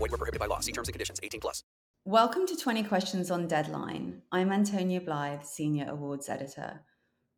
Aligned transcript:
Void 0.00 0.12
were 0.12 0.16
prohibited 0.16 0.40
by 0.40 0.46
law. 0.46 0.60
See 0.60 0.72
terms 0.72 0.88
and 0.88 0.94
conditions. 0.94 1.20
18 1.22 1.40
plus. 1.42 1.62
Welcome 2.06 2.46
to 2.46 2.56
20 2.56 2.84
Questions 2.84 3.30
on 3.30 3.46
Deadline. 3.46 4.22
I'm 4.32 4.50
Antonia 4.50 4.98
Blythe, 4.98 5.44
Senior 5.44 5.90
Awards 5.90 6.30
Editor. 6.30 6.80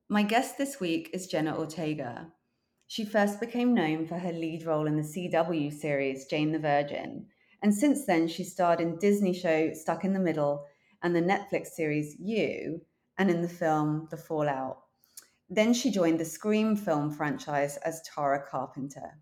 My 0.09 0.23
guest 0.23 0.59
this 0.59 0.79
week 0.79 1.11
is 1.13 1.27
Jenna 1.27 1.59
Ortega. 1.59 2.29
She 2.87 3.05
first 3.05 3.41
became 3.41 3.75
known 3.75 4.07
for 4.07 4.17
her 4.17 4.33
lead 4.33 4.65
role 4.65 4.87
in 4.87 4.97
the 4.97 5.03
CW 5.03 5.73
series 5.73 6.27
Jane 6.27 6.53
the 6.53 6.61
Virgin, 6.61 7.27
and 7.65 7.75
since 7.75 8.07
then 8.07 8.29
she 8.29 8.45
starred 8.45 8.81
in 8.81 8.97
Disney 8.97 9.33
show 9.33 9.73
Stuck 9.73 10.05
in 10.05 10.13
the 10.13 10.21
Middle 10.21 10.65
and 11.03 11.17
the 11.17 11.21
Netflix 11.21 11.69
series 11.75 12.15
You, 12.21 12.83
and 13.19 13.29
in 13.29 13.43
the 13.43 13.49
film 13.49 14.07
The 14.13 14.17
Fallout. 14.17 14.79
Then 15.51 15.75
she 15.75 15.91
joined 15.91 16.21
the 16.21 16.25
Scream 16.25 16.77
film 16.77 17.11
franchise 17.11 17.77
as 17.79 18.03
Tara 18.03 18.41
Carpenter. 18.49 19.19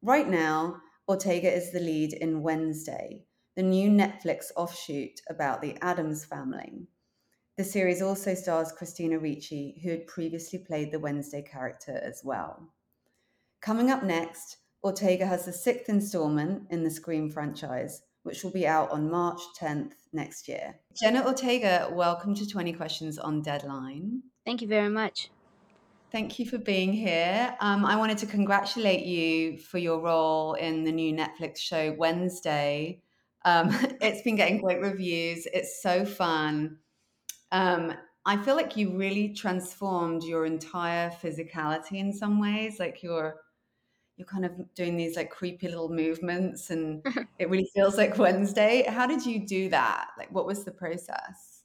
Right 0.00 0.26
now, 0.26 0.80
Ortega 1.08 1.52
is 1.52 1.72
the 1.72 1.80
lead 1.80 2.12
in 2.12 2.42
Wednesday, 2.42 3.24
the 3.56 3.62
new 3.62 3.90
Netflix 3.90 4.52
offshoot 4.56 5.20
about 5.28 5.60
the 5.60 5.76
Addams 5.82 6.24
family. 6.24 6.86
The 7.58 7.64
series 7.64 8.00
also 8.00 8.34
stars 8.34 8.70
Christina 8.70 9.18
Ricci, 9.18 9.80
who 9.82 9.90
had 9.90 10.06
previously 10.06 10.60
played 10.60 10.92
the 10.92 11.00
Wednesday 11.00 11.42
character 11.42 12.00
as 12.02 12.22
well. 12.24 12.72
Coming 13.60 13.90
up 13.90 14.04
next, 14.04 14.58
Ortega 14.84 15.26
has 15.26 15.44
the 15.44 15.52
sixth 15.52 15.88
installment 15.88 16.68
in 16.70 16.84
the 16.84 16.90
Scream 16.90 17.28
franchise, 17.28 18.02
which 18.22 18.44
will 18.44 18.52
be 18.52 18.66
out 18.66 18.90
on 18.92 19.10
March 19.10 19.40
10th 19.60 19.94
next 20.12 20.46
year. 20.46 20.76
Jenna 20.94 21.26
Ortega, 21.26 21.88
welcome 21.92 22.34
to 22.36 22.46
20 22.46 22.72
Questions 22.74 23.18
on 23.18 23.42
Deadline. 23.42 24.22
Thank 24.46 24.62
you 24.62 24.68
very 24.68 24.88
much. 24.88 25.30
Thank 26.12 26.38
you 26.38 26.44
for 26.44 26.58
being 26.58 26.92
here. 26.92 27.56
Um, 27.60 27.86
I 27.86 27.96
wanted 27.96 28.18
to 28.18 28.26
congratulate 28.26 29.06
you 29.06 29.56
for 29.56 29.78
your 29.78 29.98
role 29.98 30.52
in 30.52 30.84
the 30.84 30.92
new 30.92 31.14
Netflix 31.14 31.56
show 31.56 31.94
Wednesday. 31.96 33.00
Um, 33.46 33.70
it's 34.02 34.20
been 34.20 34.36
getting 34.36 34.60
great 34.60 34.82
reviews. 34.82 35.46
It's 35.54 35.82
so 35.82 36.04
fun. 36.04 36.76
Um, 37.50 37.94
I 38.26 38.36
feel 38.36 38.56
like 38.56 38.76
you 38.76 38.94
really 38.94 39.30
transformed 39.30 40.22
your 40.22 40.44
entire 40.44 41.08
physicality 41.08 41.94
in 41.94 42.12
some 42.12 42.38
ways. 42.38 42.78
Like 42.78 43.02
you're 43.02 43.40
you're 44.18 44.26
kind 44.26 44.44
of 44.44 44.52
doing 44.74 44.98
these 44.98 45.16
like 45.16 45.30
creepy 45.30 45.66
little 45.66 45.88
movements, 45.88 46.68
and 46.68 47.02
it 47.38 47.48
really 47.48 47.70
feels 47.74 47.96
like 47.96 48.18
Wednesday. 48.18 48.84
How 48.86 49.06
did 49.06 49.24
you 49.24 49.46
do 49.46 49.70
that? 49.70 50.08
Like, 50.18 50.30
what 50.30 50.44
was 50.44 50.62
the 50.62 50.72
process? 50.72 51.62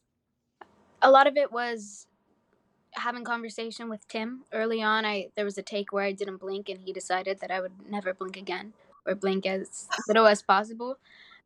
A 1.02 1.12
lot 1.12 1.28
of 1.28 1.36
it 1.36 1.52
was 1.52 2.06
having 2.94 3.24
conversation 3.24 3.90
with 3.90 4.08
Tim 4.08 4.44
early 4.52 4.81
on. 4.81 5.06
I 5.06 5.30
there 5.36 5.46
was 5.46 5.58
a 5.58 5.62
take 5.62 5.92
where 5.92 6.03
I 6.03 6.12
didn't 6.12 6.38
blink, 6.38 6.70
and 6.70 6.80
he 6.81 6.94
decided 6.94 7.40
that 7.40 7.52
I 7.52 7.62
would 7.62 7.90
never 7.90 8.14
blink 8.14 8.38
again 8.38 8.74
or 9.06 9.16
blink 9.16 9.46
as 9.46 9.88
little 10.08 10.28
as 10.28 10.42
possible. 10.42 10.98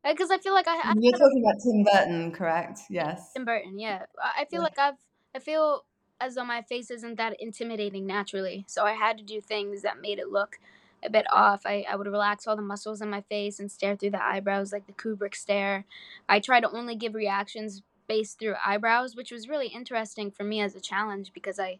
Uh, 0.04 0.12
because 0.12 0.30
I 0.30 0.38
feel 0.38 0.52
like 0.52 0.66
I, 0.66 0.78
I 0.82 0.94
you're 0.98 1.12
talking 1.12 1.44
about 1.44 1.62
Tim 1.62 1.84
Burton, 1.84 2.32
correct? 2.32 2.80
Yes, 2.90 3.32
Tim 3.32 3.44
Burton. 3.44 3.78
Yeah, 3.78 4.06
I 4.20 4.44
feel 4.46 4.60
yeah. 4.60 4.64
like 4.64 4.78
I've 4.78 4.98
I 5.34 5.38
feel 5.38 5.84
as 6.20 6.34
though 6.36 6.44
my 6.44 6.62
face 6.62 6.90
isn't 6.90 7.16
that 7.16 7.36
intimidating 7.40 8.06
naturally, 8.06 8.64
so 8.68 8.84
I 8.84 8.92
had 8.92 9.18
to 9.18 9.24
do 9.24 9.40
things 9.40 9.82
that 9.82 10.00
made 10.00 10.18
it 10.18 10.28
look 10.28 10.58
a 11.04 11.10
bit 11.10 11.26
off. 11.32 11.62
I, 11.66 11.84
I 11.88 11.96
would 11.96 12.06
relax 12.06 12.46
all 12.46 12.56
the 12.56 12.62
muscles 12.62 13.00
in 13.00 13.10
my 13.10 13.22
face 13.22 13.58
and 13.58 13.70
stare 13.70 13.96
through 13.96 14.10
the 14.10 14.24
eyebrows 14.24 14.72
like 14.72 14.86
the 14.86 14.92
Kubrick 14.92 15.34
stare. 15.34 15.84
I 16.28 16.40
try 16.40 16.60
to 16.60 16.70
only 16.70 16.94
give 16.94 17.14
reactions 17.14 17.82
based 18.08 18.38
through 18.38 18.54
eyebrows, 18.64 19.16
which 19.16 19.30
was 19.30 19.48
really 19.48 19.68
interesting 19.68 20.30
for 20.30 20.44
me 20.44 20.60
as 20.60 20.74
a 20.74 20.80
challenge 20.80 21.32
because 21.32 21.58
I 21.58 21.78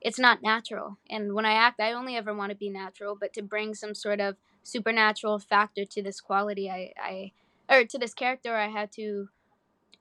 it's 0.00 0.18
not 0.18 0.42
natural. 0.42 0.98
And 1.10 1.34
when 1.34 1.44
I 1.44 1.54
act, 1.54 1.80
I 1.80 1.92
only 1.92 2.16
ever 2.16 2.34
want 2.34 2.50
to 2.50 2.56
be 2.56 2.70
natural, 2.70 3.16
but 3.16 3.32
to 3.32 3.42
bring 3.42 3.74
some 3.74 3.94
sort 3.94 4.20
of 4.20 4.36
supernatural 4.62 5.38
factor 5.38 5.84
to 5.84 6.02
this 6.02 6.20
quality, 6.20 6.70
I, 6.70 6.92
I 7.00 7.32
or 7.70 7.84
to 7.84 7.98
this 7.98 8.14
character, 8.14 8.56
I 8.56 8.68
had 8.68 8.92
to 8.92 9.28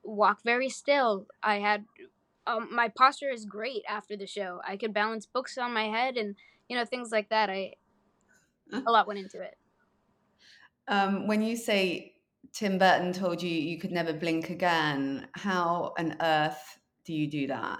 walk 0.03 0.41
very 0.43 0.69
still. 0.69 1.27
I 1.43 1.55
had 1.59 1.85
um, 2.45 2.69
my 2.71 2.89
posture 2.89 3.29
is 3.29 3.45
great 3.45 3.83
after 3.87 4.15
the 4.15 4.27
show. 4.27 4.61
I 4.65 4.77
could 4.77 4.93
balance 4.93 5.25
books 5.25 5.57
on 5.57 5.73
my 5.73 5.85
head 5.85 6.17
and 6.17 6.35
you 6.69 6.77
know 6.77 6.85
things 6.85 7.11
like 7.11 7.29
that. 7.29 7.49
I 7.49 7.73
a 8.73 8.91
lot 8.91 9.07
went 9.07 9.19
into 9.19 9.41
it. 9.41 9.57
Um, 10.87 11.27
when 11.27 11.41
you 11.41 11.57
say 11.57 12.13
Tim 12.53 12.77
Burton 12.77 13.13
told 13.13 13.41
you 13.41 13.49
you 13.49 13.77
could 13.77 13.91
never 13.91 14.13
blink 14.13 14.49
again, 14.49 15.27
how 15.33 15.93
on 15.97 16.15
earth 16.21 16.79
do 17.05 17.13
you 17.13 17.27
do 17.27 17.47
that? 17.47 17.79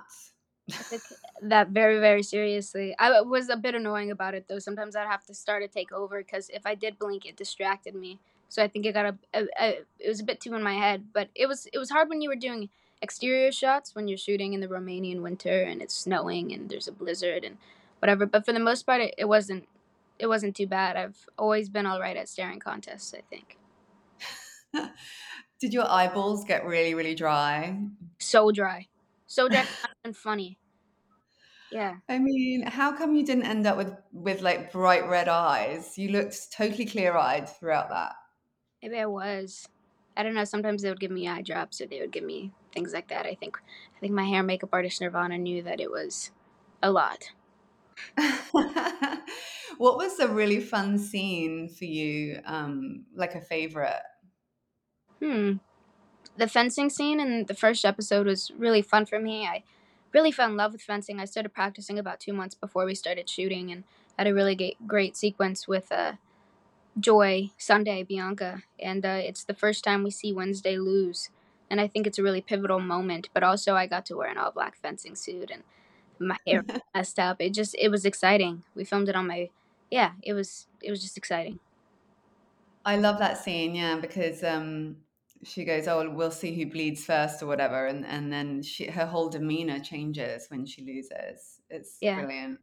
that 1.42 1.70
very 1.70 2.00
very 2.00 2.24
seriously. 2.24 2.96
I 3.00 3.22
was 3.22 3.50
a 3.50 3.56
bit 3.56 3.76
annoying 3.76 4.12
about 4.12 4.34
it 4.34 4.46
though. 4.48 4.60
Sometimes 4.60 4.96
I'd 4.96 5.08
have 5.08 5.26
to 5.26 5.34
start 5.34 5.64
to 5.64 5.68
take 5.68 5.92
over 5.92 6.18
because 6.20 6.50
if 6.50 6.66
I 6.66 6.76
did 6.76 7.00
blink, 7.00 7.26
it 7.26 7.38
distracted 7.38 7.96
me. 7.96 8.20
So 8.50 8.64
I 8.64 8.68
think 8.68 8.86
it 8.86 8.94
got 8.94 9.06
a, 9.06 9.18
a, 9.34 9.48
a, 9.60 9.70
it 10.00 10.08
was 10.08 10.20
a 10.20 10.24
bit 10.24 10.40
too 10.40 10.54
in 10.56 10.64
my 10.64 10.74
head. 10.74 11.06
But 11.14 11.30
it 11.36 11.48
was 11.48 11.68
it 11.72 11.78
was 11.78 11.90
hard 11.90 12.10
when 12.10 12.22
you 12.22 12.30
were 12.30 12.36
doing 12.36 12.70
exterior 13.02 13.52
shots 13.52 13.94
when 13.94 14.08
you're 14.08 14.18
shooting 14.18 14.54
in 14.54 14.60
the 14.60 14.68
Romanian 14.68 15.22
winter 15.22 15.62
and 15.62 15.82
it's 15.82 15.96
snowing 15.96 16.52
and 16.52 16.70
there's 16.70 16.88
a 16.88 16.92
blizzard 16.92 17.44
and 17.44 17.58
whatever. 18.00 18.26
But 18.26 18.46
for 18.46 18.54
the 18.54 18.60
most 18.60 18.84
part, 18.84 19.02
it, 19.02 19.16
it 19.18 19.26
wasn't 19.26 19.68
it 20.20 20.28
wasn't 20.28 20.56
too 20.56 20.68
bad. 20.68 20.98
I've 20.98 21.28
always 21.38 21.70
been 21.70 21.86
all 21.86 22.00
right 22.00 22.18
at 22.18 22.30
staring 22.30 22.60
contests, 22.60 23.14
I 23.14 23.22
think. 23.30 23.57
Did 25.60 25.74
your 25.74 25.90
eyeballs 25.90 26.44
get 26.44 26.66
really, 26.66 26.94
really 26.94 27.16
dry? 27.16 27.80
So 28.20 28.52
dry. 28.52 28.88
So 29.26 29.50
dry 29.50 29.66
and 30.04 30.16
funny. 30.16 30.58
Yeah. 31.72 31.96
I 32.08 32.20
mean, 32.20 32.62
how 32.62 32.96
come 32.96 33.16
you 33.16 33.26
didn't 33.26 33.46
end 33.46 33.68
up 33.68 33.78
with 33.78 33.94
with 34.14 34.42
like 34.42 34.72
bright 34.72 35.08
red 35.10 35.28
eyes? 35.28 35.98
You 35.98 36.10
looked 36.10 36.52
totally 36.52 36.86
clear-eyed 36.86 37.50
throughout 37.50 37.90
that. 37.90 38.14
Maybe 38.82 38.98
I 38.98 39.06
was. 39.06 39.68
I 40.16 40.24
don't 40.24 40.34
know. 40.34 40.46
Sometimes 40.46 40.82
they 40.82 40.90
would 40.90 41.00
give 41.00 41.12
me 41.12 41.28
eye 41.28 41.42
drops, 41.42 41.82
or 41.82 41.88
they 41.88 42.00
would 42.00 42.12
give 42.12 42.24
me 42.24 42.52
things 42.74 42.94
like 42.94 43.10
that. 43.10 43.26
I 43.26 43.36
think. 43.36 43.58
I 43.96 44.00
think 44.00 44.14
my 44.14 44.24
hair 44.24 44.44
makeup 44.44 44.70
artist 44.72 45.02
Nirvana 45.02 45.38
knew 45.38 45.62
that 45.64 45.82
it 45.82 45.92
was 45.92 46.32
a 46.82 46.92
lot. 46.92 47.32
what 48.52 49.98
was 49.98 50.20
a 50.20 50.28
really 50.28 50.62
fun 50.62 50.98
scene 50.98 51.68
for 51.68 51.86
you? 51.86 52.40
Um, 52.46 53.06
like 53.16 53.36
a 53.36 53.42
favorite? 53.42 54.02
Hmm. 55.20 55.54
The 56.38 56.48
fencing 56.48 56.90
scene 56.90 57.20
in 57.20 57.46
the 57.46 57.56
first 57.56 57.84
episode 57.86 58.28
was 58.28 58.52
really 58.58 58.82
fun 58.82 59.06
for 59.06 59.20
me. 59.20 59.46
I 59.48 59.64
really 60.14 60.32
fell 60.32 60.50
in 60.50 60.58
love 60.58 60.74
with 60.74 60.82
fencing. 60.82 61.20
I 61.20 61.26
started 61.26 61.50
practicing 61.54 61.98
about 61.98 62.20
two 62.20 62.34
months 62.34 62.56
before 62.56 62.86
we 62.86 62.96
started 62.96 63.30
shooting, 63.30 63.72
and 63.72 63.84
had 64.18 64.28
a 64.28 64.34
really 64.34 64.78
great 64.86 65.16
sequence 65.18 65.68
with 65.68 65.92
uh, 65.92 66.14
Joy, 67.00 67.52
Sunday, 67.58 68.04
Bianca, 68.04 68.64
and 68.80 69.06
uh, 69.06 69.20
it's 69.24 69.44
the 69.44 69.54
first 69.54 69.84
time 69.84 70.04
we 70.04 70.12
see 70.12 70.34
Wednesday 70.34 70.78
lose. 70.78 71.30
And 71.70 71.82
I 71.82 71.88
think 71.88 72.08
it's 72.08 72.18
a 72.18 72.24
really 72.24 72.42
pivotal 72.42 72.80
moment. 72.80 73.30
But 73.34 73.44
also, 73.44 73.76
I 73.76 73.88
got 73.88 74.06
to 74.08 74.16
wear 74.16 74.30
an 74.30 74.38
all 74.38 74.52
black 74.52 74.78
fencing 74.78 75.16
suit, 75.16 75.52
and 75.52 75.64
my 76.20 76.38
hair 76.46 76.64
messed 76.96 77.20
up. 77.20 77.42
It 77.42 77.54
just 77.54 77.76
it 77.78 77.90
was 77.90 78.06
exciting. 78.06 78.64
We 78.76 78.84
filmed 78.84 79.10
it 79.10 79.16
on 79.16 79.28
my 79.28 79.50
yeah, 79.92 80.14
it 80.24 80.34
was 80.34 80.68
it 80.82 80.90
was 80.90 81.02
just 81.02 81.18
exciting. 81.18 81.60
I 82.86 82.96
love 82.98 83.20
that 83.20 83.38
scene, 83.38 83.76
yeah, 83.76 84.00
because 84.00 84.44
um 84.44 84.98
she 85.44 85.66
goes, 85.66 85.88
"Oh, 85.88 86.10
we'll 86.10 86.32
see 86.32 86.56
who 86.56 86.70
bleeds 86.70 87.06
first 87.06 87.42
or 87.44 87.48
whatever," 87.48 87.86
and 87.88 88.06
and 88.06 88.32
then 88.32 88.62
she 88.64 88.88
her 88.88 89.06
whole 89.06 89.30
demeanor 89.30 89.80
changes 89.80 90.48
when 90.50 90.66
she 90.66 90.84
loses. 90.84 91.62
It's 91.70 92.02
yeah. 92.02 92.16
brilliant. 92.16 92.60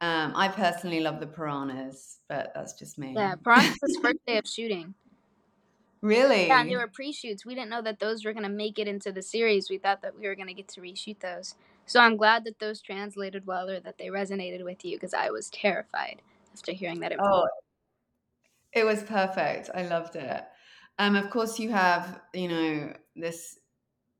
Um, 0.00 0.32
I 0.36 0.48
personally 0.48 1.00
love 1.00 1.20
the 1.20 1.26
piranhas, 1.26 2.20
but 2.28 2.52
that's 2.54 2.74
just 2.74 2.98
me. 2.98 3.16
Yeah, 3.16 3.34
piranhas 3.36 3.98
first 4.00 4.24
day 4.26 4.38
of 4.38 4.46
shooting. 4.46 4.94
Really? 6.02 6.48
Yeah, 6.48 6.60
and 6.60 6.70
they 6.70 6.76
were 6.76 6.88
pre-shoots. 6.88 7.44
We 7.44 7.54
didn't 7.54 7.70
know 7.70 7.82
that 7.82 7.98
those 7.98 8.24
were 8.24 8.32
gonna 8.32 8.48
make 8.48 8.78
it 8.78 8.88
into 8.88 9.12
the 9.12 9.22
series. 9.22 9.68
We 9.70 9.78
thought 9.78 10.02
that 10.02 10.18
we 10.18 10.26
were 10.26 10.34
gonna 10.34 10.54
get 10.54 10.68
to 10.68 10.80
reshoot 10.80 11.20
those. 11.20 11.54
So 11.86 12.00
I'm 12.00 12.16
glad 12.16 12.44
that 12.44 12.58
those 12.58 12.80
translated 12.80 13.46
well 13.46 13.68
or 13.68 13.80
that 13.80 13.98
they 13.98 14.06
resonated 14.06 14.64
with 14.64 14.84
you 14.84 14.96
because 14.96 15.14
I 15.14 15.30
was 15.30 15.50
terrified 15.50 16.22
after 16.52 16.72
hearing 16.72 17.00
that. 17.00 17.12
It 17.12 17.20
Oh, 17.20 17.46
it 18.72 18.84
was 18.84 19.02
perfect. 19.02 19.70
I 19.74 19.82
loved 19.86 20.16
it. 20.16 20.44
Um, 20.98 21.14
of 21.16 21.30
course, 21.30 21.58
you 21.58 21.70
have 21.70 22.20
you 22.34 22.48
know 22.48 22.96
this 23.14 23.58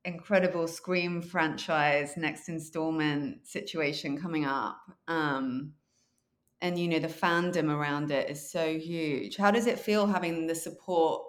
incredible 0.04 0.68
Scream 0.68 1.22
franchise 1.22 2.16
next 2.16 2.48
installment 2.48 3.46
situation 3.46 4.20
coming 4.20 4.44
up. 4.44 4.80
Um, 5.08 5.74
and 6.60 6.78
you 6.78 6.88
know 6.88 6.98
the 6.98 7.08
fandom 7.08 7.70
around 7.70 8.10
it 8.10 8.30
is 8.30 8.50
so 8.50 8.78
huge. 8.78 9.36
How 9.36 9.50
does 9.50 9.66
it 9.66 9.78
feel 9.78 10.06
having 10.06 10.46
the 10.46 10.54
support 10.54 11.24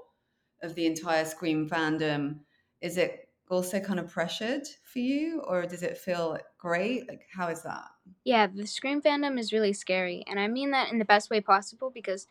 of 0.64 0.76
the 0.76 0.86
entire 0.86 1.26
Scream 1.26 1.70
fandom? 1.70 2.42
Is 2.82 2.98
it 2.98 3.30
also 3.50 3.80
kind 3.80 4.00
of 4.00 4.10
pressured 4.10 4.68
for 4.84 5.00
you, 5.00 5.42
or 5.42 5.66
does 5.66 5.84
it 5.84 5.98
feel 5.98 6.40
great? 6.58 7.08
Like, 7.10 7.28
how 7.34 7.50
is 7.50 7.64
that? 7.64 7.86
Yeah, 8.24 8.48
the 8.48 8.68
Scream 8.68 9.02
fandom 9.02 9.40
is 9.40 9.54
really 9.54 9.74
scary, 9.74 10.24
and 10.28 10.40
I 10.40 10.48
mean 10.48 10.72
that 10.72 10.92
in 10.92 11.00
the 11.00 11.06
best 11.06 11.30
way 11.30 11.42
possible 11.42 11.90
because 11.90 12.28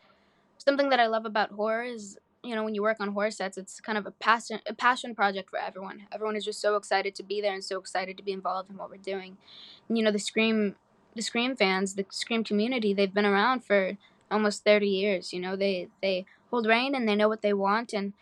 something 0.57 0.89
that 0.89 0.99
I 0.99 1.07
love 1.07 1.25
about 1.25 1.51
horror 1.51 1.83
is 1.83 2.17
you 2.43 2.55
know 2.55 2.63
when 2.63 2.75
you 2.75 2.81
work 2.81 2.97
on 2.99 3.09
horror 3.09 3.31
sets 3.31 3.57
it's 3.57 3.81
kind 3.81 3.97
of 3.97 4.05
a 4.05 4.11
passion 4.11 4.59
a 4.67 4.73
passion 4.73 5.13
project 5.13 5.49
for 5.49 5.59
everyone. 5.59 6.07
Everyone 6.11 6.35
is 6.35 6.45
just 6.45 6.61
so 6.61 6.75
excited 6.75 7.15
to 7.15 7.23
be 7.23 7.41
there 7.41 7.53
and 7.53 7.63
so 7.63 7.79
excited 7.79 8.17
to 8.17 8.23
be 8.23 8.31
involved 8.31 8.69
in 8.69 8.77
what 8.77 8.89
we're 8.89 8.97
doing. 8.97 9.37
And, 9.87 9.97
you 9.97 10.03
know 10.03 10.11
the 10.11 10.19
scream 10.19 10.75
the 11.15 11.21
scream 11.21 11.55
fans 11.55 11.95
the 11.95 12.05
scream 12.09 12.43
community 12.43 12.93
they've 12.93 13.13
been 13.13 13.25
around 13.25 13.65
for 13.65 13.97
almost 14.31 14.63
30 14.63 14.87
years 14.87 15.33
you 15.33 15.39
know 15.39 15.55
they 15.55 15.87
they 16.01 16.25
hold 16.49 16.65
reign 16.67 16.95
and 16.95 17.07
they 17.07 17.15
know 17.15 17.27
what 17.29 17.41
they 17.41 17.53
want. 17.53 17.93
And 17.93 18.13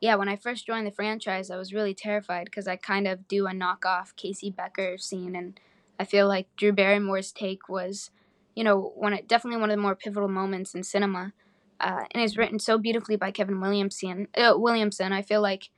yeah 0.00 0.14
when 0.14 0.28
i 0.28 0.36
first 0.36 0.66
joined 0.66 0.86
the 0.86 0.92
franchise 0.92 1.50
i 1.50 1.56
was 1.56 1.74
really 1.74 1.94
terrified 1.94 2.44
because 2.44 2.68
i 2.68 2.76
kind 2.76 3.06
of 3.06 3.26
do 3.28 3.46
a 3.46 3.50
knockoff 3.50 4.16
casey 4.16 4.50
becker 4.50 4.96
scene. 4.96 5.36
And 5.36 5.60
i 6.00 6.04
feel 6.04 6.26
like 6.26 6.46
drew 6.56 6.72
barrymore's 6.72 7.32
take 7.32 7.68
was 7.68 8.10
you 8.54 8.64
know 8.64 8.92
one 8.96 9.18
definitely 9.26 9.60
one 9.60 9.70
of 9.70 9.76
the 9.76 9.82
more 9.82 9.94
pivotal 9.94 10.28
moments 10.28 10.74
in 10.74 10.82
cinema 10.82 11.32
uh, 11.80 12.04
and 12.12 12.22
is 12.22 12.36
written 12.36 12.58
so 12.58 12.78
beautifully 12.78 13.16
by 13.16 13.30
Kevin 13.30 13.60
Williamson. 13.60 14.28
Uh, 14.36 14.54
Williamson. 14.56 15.12
I 15.12 15.22
feel 15.22 15.40
like 15.40 15.70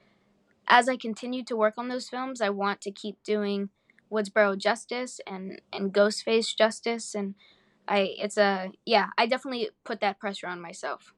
as 0.68 0.88
I 0.88 0.96
continue 0.96 1.44
to 1.44 1.56
work 1.56 1.74
on 1.76 1.88
those 1.88 2.08
films, 2.08 2.40
I 2.40 2.50
want 2.50 2.80
to 2.82 2.90
keep 2.90 3.22
doing 3.22 3.70
Woodsboro 4.10 4.56
justice 4.56 5.20
and 5.26 5.60
and 5.72 5.92
Ghostface 5.92 6.56
justice, 6.56 7.14
and 7.14 7.34
I 7.86 8.14
it's 8.18 8.38
a 8.38 8.70
yeah. 8.84 9.08
I 9.18 9.26
definitely 9.26 9.70
put 9.84 10.00
that 10.00 10.18
pressure 10.18 10.46
on 10.46 10.60
myself. 10.60 11.14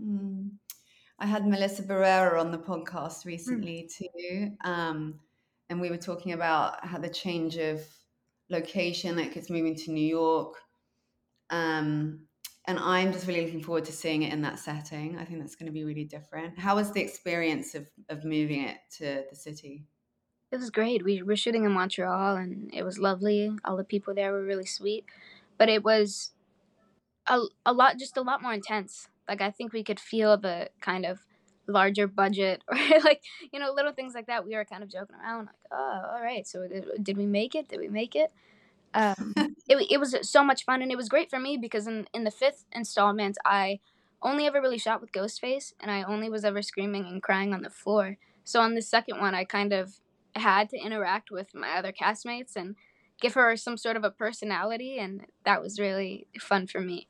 Mm. 0.00 0.50
I 1.18 1.26
had 1.26 1.46
Melissa 1.46 1.82
Barrera 1.82 2.38
on 2.38 2.50
the 2.50 2.58
podcast 2.58 3.24
recently 3.24 3.88
mm. 3.88 3.96
too, 3.96 4.50
um, 4.64 5.20
and 5.70 5.80
we 5.80 5.90
were 5.90 5.96
talking 5.96 6.32
about 6.32 6.84
how 6.84 6.98
the 6.98 7.08
change 7.08 7.56
of 7.56 7.80
location, 8.50 9.16
like 9.16 9.36
it's 9.36 9.50
moving 9.50 9.74
to 9.74 9.92
New 9.92 10.06
York. 10.06 10.54
Um, 11.50 12.25
and 12.66 12.78
I'm 12.78 13.12
just 13.12 13.26
really 13.26 13.44
looking 13.44 13.62
forward 13.62 13.84
to 13.84 13.92
seeing 13.92 14.22
it 14.22 14.32
in 14.32 14.42
that 14.42 14.58
setting. 14.58 15.16
I 15.18 15.24
think 15.24 15.40
that's 15.40 15.54
going 15.54 15.66
to 15.66 15.72
be 15.72 15.84
really 15.84 16.04
different. 16.04 16.58
How 16.58 16.76
was 16.76 16.90
the 16.92 17.00
experience 17.00 17.74
of, 17.74 17.86
of 18.08 18.24
moving 18.24 18.64
it 18.64 18.78
to 18.98 19.24
the 19.30 19.36
city? 19.36 19.84
It 20.50 20.56
was 20.56 20.70
great. 20.70 21.04
We 21.04 21.22
were 21.22 21.36
shooting 21.36 21.64
in 21.64 21.72
Montreal 21.72 22.36
and 22.36 22.70
it 22.74 22.82
was 22.82 22.98
lovely. 22.98 23.50
All 23.64 23.76
the 23.76 23.84
people 23.84 24.14
there 24.14 24.32
were 24.32 24.42
really 24.42 24.66
sweet, 24.66 25.04
but 25.58 25.68
it 25.68 25.84
was 25.84 26.32
a, 27.26 27.40
a 27.64 27.72
lot, 27.72 27.98
just 27.98 28.16
a 28.16 28.22
lot 28.22 28.42
more 28.42 28.52
intense. 28.52 29.08
Like, 29.28 29.40
I 29.40 29.50
think 29.50 29.72
we 29.72 29.84
could 29.84 30.00
feel 30.00 30.36
the 30.36 30.70
kind 30.80 31.04
of 31.04 31.20
larger 31.68 32.06
budget 32.06 32.62
or 32.68 32.78
like, 33.04 33.22
you 33.52 33.58
know, 33.58 33.72
little 33.72 33.92
things 33.92 34.14
like 34.14 34.26
that. 34.26 34.44
We 34.44 34.54
were 34.54 34.64
kind 34.64 34.82
of 34.82 34.88
joking 34.88 35.16
around, 35.16 35.46
like, 35.46 35.54
oh, 35.72 36.02
all 36.14 36.22
right. 36.22 36.46
So 36.46 36.66
did, 37.02 37.16
we 37.16 37.26
make 37.26 37.54
it? 37.54 37.68
Did 37.68 37.80
we 37.80 37.88
make 37.88 38.16
it? 38.16 38.32
Um, 38.94 39.34
it, 39.68 39.86
it 39.90 39.98
was 39.98 40.16
so 40.22 40.44
much 40.44 40.64
fun 40.64 40.82
and 40.82 40.90
it 40.90 40.96
was 40.96 41.08
great 41.08 41.30
for 41.30 41.38
me 41.38 41.56
because 41.56 41.86
in, 41.86 42.06
in 42.14 42.24
the 42.24 42.30
fifth 42.30 42.64
installment 42.72 43.36
i 43.44 43.78
only 44.22 44.46
ever 44.46 44.60
really 44.60 44.78
shot 44.78 45.00
with 45.00 45.12
ghostface 45.12 45.72
and 45.80 45.90
i 45.90 46.02
only 46.02 46.28
was 46.28 46.44
ever 46.44 46.62
screaming 46.62 47.04
and 47.06 47.22
crying 47.22 47.52
on 47.52 47.62
the 47.62 47.70
floor. 47.70 48.16
So 48.44 48.60
on 48.60 48.74
the 48.74 48.82
second 48.82 49.20
one 49.20 49.34
i 49.34 49.44
kind 49.44 49.72
of 49.72 49.94
had 50.34 50.68
to 50.70 50.78
interact 50.78 51.30
with 51.30 51.54
my 51.54 51.76
other 51.76 51.92
castmates 51.92 52.56
and 52.56 52.76
give 53.20 53.34
her 53.34 53.56
some 53.56 53.76
sort 53.76 53.96
of 53.96 54.04
a 54.04 54.10
personality 54.10 54.98
and 54.98 55.24
that 55.44 55.62
was 55.62 55.80
really 55.80 56.26
fun 56.38 56.66
for 56.66 56.80
me. 56.80 57.08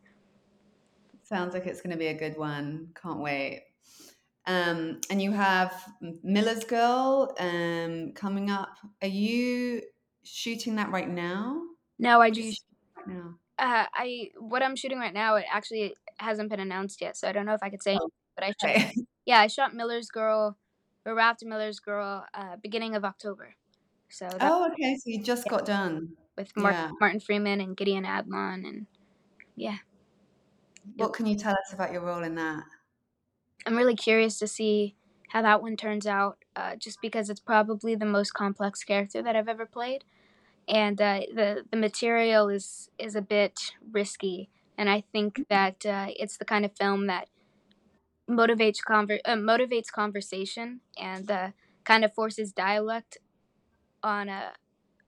Sounds 1.25 1.55
like 1.55 1.67
it's 1.67 1.81
going 1.81 1.91
to 1.91 1.99
be 1.99 2.07
a 2.07 2.15
good 2.15 2.39
one. 2.39 2.91
Can't 3.01 3.19
wait. 3.19 3.65
Um, 4.47 5.01
and 5.11 5.21
you 5.21 5.33
have 5.33 5.75
miller's 6.23 6.63
girl 6.63 7.35
um, 7.41 8.13
coming 8.15 8.49
up. 8.49 8.77
Are 9.03 9.09
you 9.09 9.83
shooting 10.23 10.77
that 10.77 10.93
right 10.93 11.09
now 11.09 11.63
no, 11.99 12.21
I 12.21 12.31
just 12.31 12.65
no. 13.07 13.35
Uh, 13.59 13.85
I 13.95 14.31
what 14.39 14.63
I'm 14.63 14.77
shooting 14.77 14.99
right 14.99 15.15
now. 15.15 15.37
It 15.37 15.47
actually 15.51 15.95
hasn't 16.19 16.51
been 16.51 16.61
announced 16.61 17.01
yet, 17.01 17.17
so 17.17 17.29
I 17.29 17.33
don't 17.33 17.47
know 17.47 17.55
if 17.55 17.63
I 17.63 17.71
could 17.71 17.83
say. 17.83 17.99
Oh, 18.01 18.11
but 18.35 18.45
I 18.45 18.53
shot, 18.61 18.93
yeah, 19.27 19.41
I 19.41 19.47
shot 19.47 19.75
Miller's 19.75 20.09
Girl, 20.09 20.57
or 21.05 21.15
wrapped 21.15 21.45
Miller's 21.45 21.81
Girl, 21.81 22.25
uh, 22.35 22.57
beginning 22.63 22.95
of 22.95 23.05
October. 23.05 23.55
So 24.09 24.29
oh, 24.41 24.69
okay. 24.73 24.97
So 24.97 25.11
you 25.11 25.23
just 25.23 25.45
yeah. 25.47 25.51
got 25.51 25.65
done 25.65 26.11
with 26.37 26.55
Mark, 26.57 26.75
yeah. 26.75 26.91
Martin 27.01 27.21
Freeman 27.21 27.61
and 27.61 27.77
Gideon 27.77 28.05
Adlon, 28.05 28.67
and 28.67 28.87
yeah. 29.57 29.79
What 30.97 31.15
can 31.15 31.27
you 31.27 31.37
tell 31.37 31.53
us 31.53 31.73
about 31.73 31.93
your 31.93 32.03
role 32.03 32.23
in 32.23 32.35
that? 32.37 32.63
I'm 33.67 33.77
really 33.77 33.97
curious 33.97 34.39
to 34.39 34.47
see 34.47 34.95
how 35.31 35.43
that 35.43 35.61
one 35.61 35.77
turns 35.77 36.07
out, 36.07 36.39
uh, 36.55 36.77
just 36.77 37.01
because 37.01 37.29
it's 37.29 37.41
probably 37.41 37.97
the 37.97 38.07
most 38.07 38.33
complex 38.33 38.85
character 38.85 39.23
that 39.23 39.35
I've 39.35 39.49
ever 39.49 39.67
played 39.67 40.05
and 40.69 41.01
uh, 41.01 41.21
the 41.35 41.65
the 41.71 41.77
material 41.77 42.49
is 42.49 42.91
is 42.99 43.15
a 43.15 43.23
bit 43.23 43.73
risky. 43.93 44.49
And 44.79 44.91
I 44.91 45.05
think 45.13 45.35
mm-hmm. 45.35 45.43
that 45.49 45.87
uh, 45.87 46.13
it's 46.17 46.37
the 46.37 46.45
kind 46.45 46.65
of 46.65 46.77
film 46.77 47.07
that 47.07 47.29
motivates 48.29 48.79
conver- 48.87 49.21
uh, 49.25 49.35
motivates 49.35 49.91
conversation 49.91 50.81
and 50.99 51.31
uh, 51.31 51.51
kind 51.85 52.05
of 52.05 52.13
forces 52.13 52.53
dialect 52.53 53.19
on 54.03 54.29
a 54.29 54.53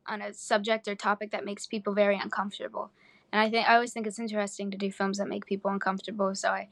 on 0.07 0.23
a 0.23 0.33
subject 0.33 0.89
or 0.89 0.95
topic 0.95 1.31
that 1.33 1.45
makes 1.45 1.67
people 1.67 1.93
very 1.93 2.19
uncomfortable. 2.19 2.91
And 3.33 3.43
I 3.43 3.51
think 3.51 3.69
I 3.69 3.75
always 3.75 3.93
think 3.93 4.07
it's 4.07 4.19
interesting 4.19 4.71
to 4.71 4.79
do 4.79 4.91
films 4.91 5.19
that 5.19 5.29
make 5.29 5.45
people 5.45 5.71
uncomfortable. 5.71 6.35
So 6.35 6.51
I, 6.51 6.69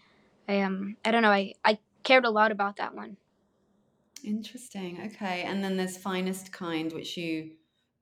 I 0.48 0.60
um 0.60 0.96
I 1.04 1.10
don't 1.10 1.22
know 1.22 1.30
I 1.30 1.54
I 1.64 1.78
cared 2.02 2.24
a 2.24 2.30
lot 2.30 2.52
about 2.52 2.76
that 2.76 2.94
one. 2.94 3.16
Interesting. 4.24 5.00
Okay, 5.06 5.42
and 5.42 5.62
then 5.62 5.76
there's 5.76 5.96
finest 5.96 6.50
kind, 6.50 6.92
which 6.92 7.16
you 7.16 7.50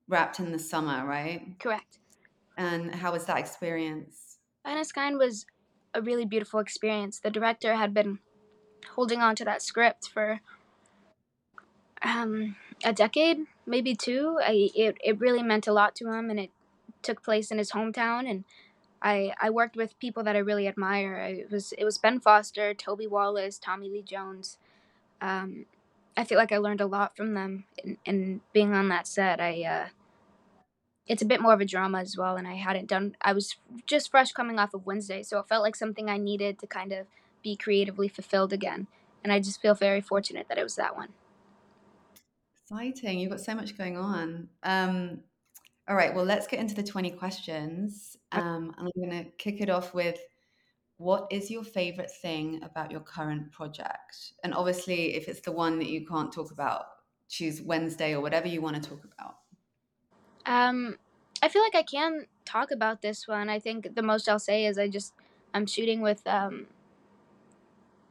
wrapped 0.07 0.39
in 0.39 0.51
the 0.51 0.59
summer, 0.59 1.05
right? 1.05 1.57
Correct. 1.59 1.99
And 2.57 2.95
how 2.95 3.11
was 3.11 3.25
that 3.25 3.37
experience? 3.37 4.37
Finest 4.63 4.93
Kind 4.95 5.17
was 5.17 5.45
a 5.93 6.01
really 6.01 6.25
beautiful 6.25 6.59
experience. 6.59 7.19
The 7.19 7.29
director 7.29 7.75
had 7.75 7.93
been 7.93 8.19
holding 8.95 9.21
on 9.21 9.35
to 9.37 9.45
that 9.45 9.61
script 9.61 10.09
for 10.13 10.41
um, 12.01 12.55
a 12.83 12.93
decade, 12.93 13.39
maybe 13.65 13.95
two. 13.95 14.37
I, 14.41 14.69
it, 14.75 14.97
it 15.03 15.19
really 15.19 15.43
meant 15.43 15.67
a 15.67 15.73
lot 15.73 15.95
to 15.95 16.11
him, 16.11 16.29
and 16.29 16.39
it 16.39 16.51
took 17.01 17.23
place 17.23 17.51
in 17.51 17.57
his 17.57 17.71
hometown. 17.71 18.29
And 18.29 18.43
I, 19.01 19.33
I 19.41 19.49
worked 19.49 19.75
with 19.75 19.99
people 19.99 20.23
that 20.23 20.35
I 20.35 20.39
really 20.39 20.67
admire. 20.67 21.17
I, 21.17 21.27
it 21.29 21.51
was 21.51 21.73
it 21.73 21.83
was 21.83 21.97
Ben 21.97 22.19
Foster, 22.19 22.73
Toby 22.73 23.07
Wallace, 23.07 23.57
Tommy 23.57 23.89
Lee 23.89 24.03
Jones. 24.03 24.57
Um, 25.21 25.65
I 26.17 26.23
feel 26.23 26.37
like 26.37 26.51
I 26.51 26.57
learned 26.57 26.81
a 26.81 26.85
lot 26.85 27.15
from 27.17 27.33
them, 27.33 27.65
and, 28.05 28.41
being 28.53 28.73
on 28.73 28.89
that 28.89 29.07
set, 29.07 29.41
I 29.41 29.63
uh, 29.63 29.87
it's 31.07 31.21
a 31.21 31.25
bit 31.25 31.41
more 31.41 31.53
of 31.53 31.61
a 31.61 31.65
drama 31.65 31.99
as 31.99 32.17
well, 32.17 32.37
and 32.37 32.47
I 32.47 32.55
hadn't 32.55 32.87
done. 32.87 33.15
I 33.21 33.33
was 33.33 33.55
just 33.85 34.11
fresh 34.11 34.31
coming 34.31 34.57
off 34.57 34.73
of 34.73 34.85
Wednesday, 34.85 35.23
so 35.23 35.39
it 35.39 35.47
felt 35.47 35.63
like 35.63 35.75
something 35.75 36.09
I 36.09 36.17
needed 36.17 36.59
to 36.59 36.67
kind 36.67 36.93
of 36.93 37.07
be 37.43 37.55
creatively 37.55 38.07
fulfilled 38.07 38.53
again, 38.53 38.87
and 39.23 39.33
I 39.33 39.39
just 39.39 39.61
feel 39.61 39.75
very 39.75 40.01
fortunate 40.01 40.47
that 40.47 40.57
it 40.57 40.63
was 40.63 40.75
that 40.75 40.95
one. 40.95 41.09
Exciting! 42.61 43.19
You've 43.19 43.31
got 43.31 43.41
so 43.41 43.53
much 43.53 43.77
going 43.77 43.97
on. 43.97 44.49
Um, 44.63 45.19
all 45.87 45.95
right, 45.95 46.15
well, 46.15 46.25
let's 46.25 46.47
get 46.47 46.59
into 46.59 46.75
the 46.75 46.83
twenty 46.83 47.11
questions. 47.11 48.17
Um, 48.31 48.73
I'm 48.77 48.89
going 48.95 49.11
to 49.11 49.29
kick 49.37 49.61
it 49.61 49.69
off 49.69 49.93
with 49.93 50.19
what 50.97 51.27
is 51.29 51.51
your 51.51 51.63
favorite 51.63 52.11
thing 52.21 52.63
about 52.63 52.91
your 52.91 53.01
current 53.01 53.51
project? 53.51 54.33
And 54.43 54.53
obviously, 54.53 55.15
if 55.15 55.27
it's 55.27 55.41
the 55.41 55.51
one 55.51 55.77
that 55.79 55.89
you 55.89 56.05
can't 56.05 56.31
talk 56.31 56.51
about, 56.51 56.85
choose 57.27 57.61
Wednesday 57.61 58.13
or 58.13 58.21
whatever 58.21 58.47
you 58.47 58.61
want 58.61 58.81
to 58.81 58.89
talk 58.89 59.03
about. 59.03 59.37
Um, 60.45 60.97
I 61.41 61.49
feel 61.49 61.63
like 61.63 61.75
I 61.75 61.83
can 61.83 62.27
talk 62.45 62.71
about 62.71 63.01
this 63.01 63.27
one. 63.27 63.49
I 63.49 63.59
think 63.59 63.95
the 63.95 64.03
most 64.03 64.29
I'll 64.29 64.39
say 64.39 64.65
is 64.65 64.77
I 64.77 64.87
just 64.87 65.13
I'm 65.53 65.65
shooting 65.65 66.01
with 66.01 66.25
um, 66.27 66.67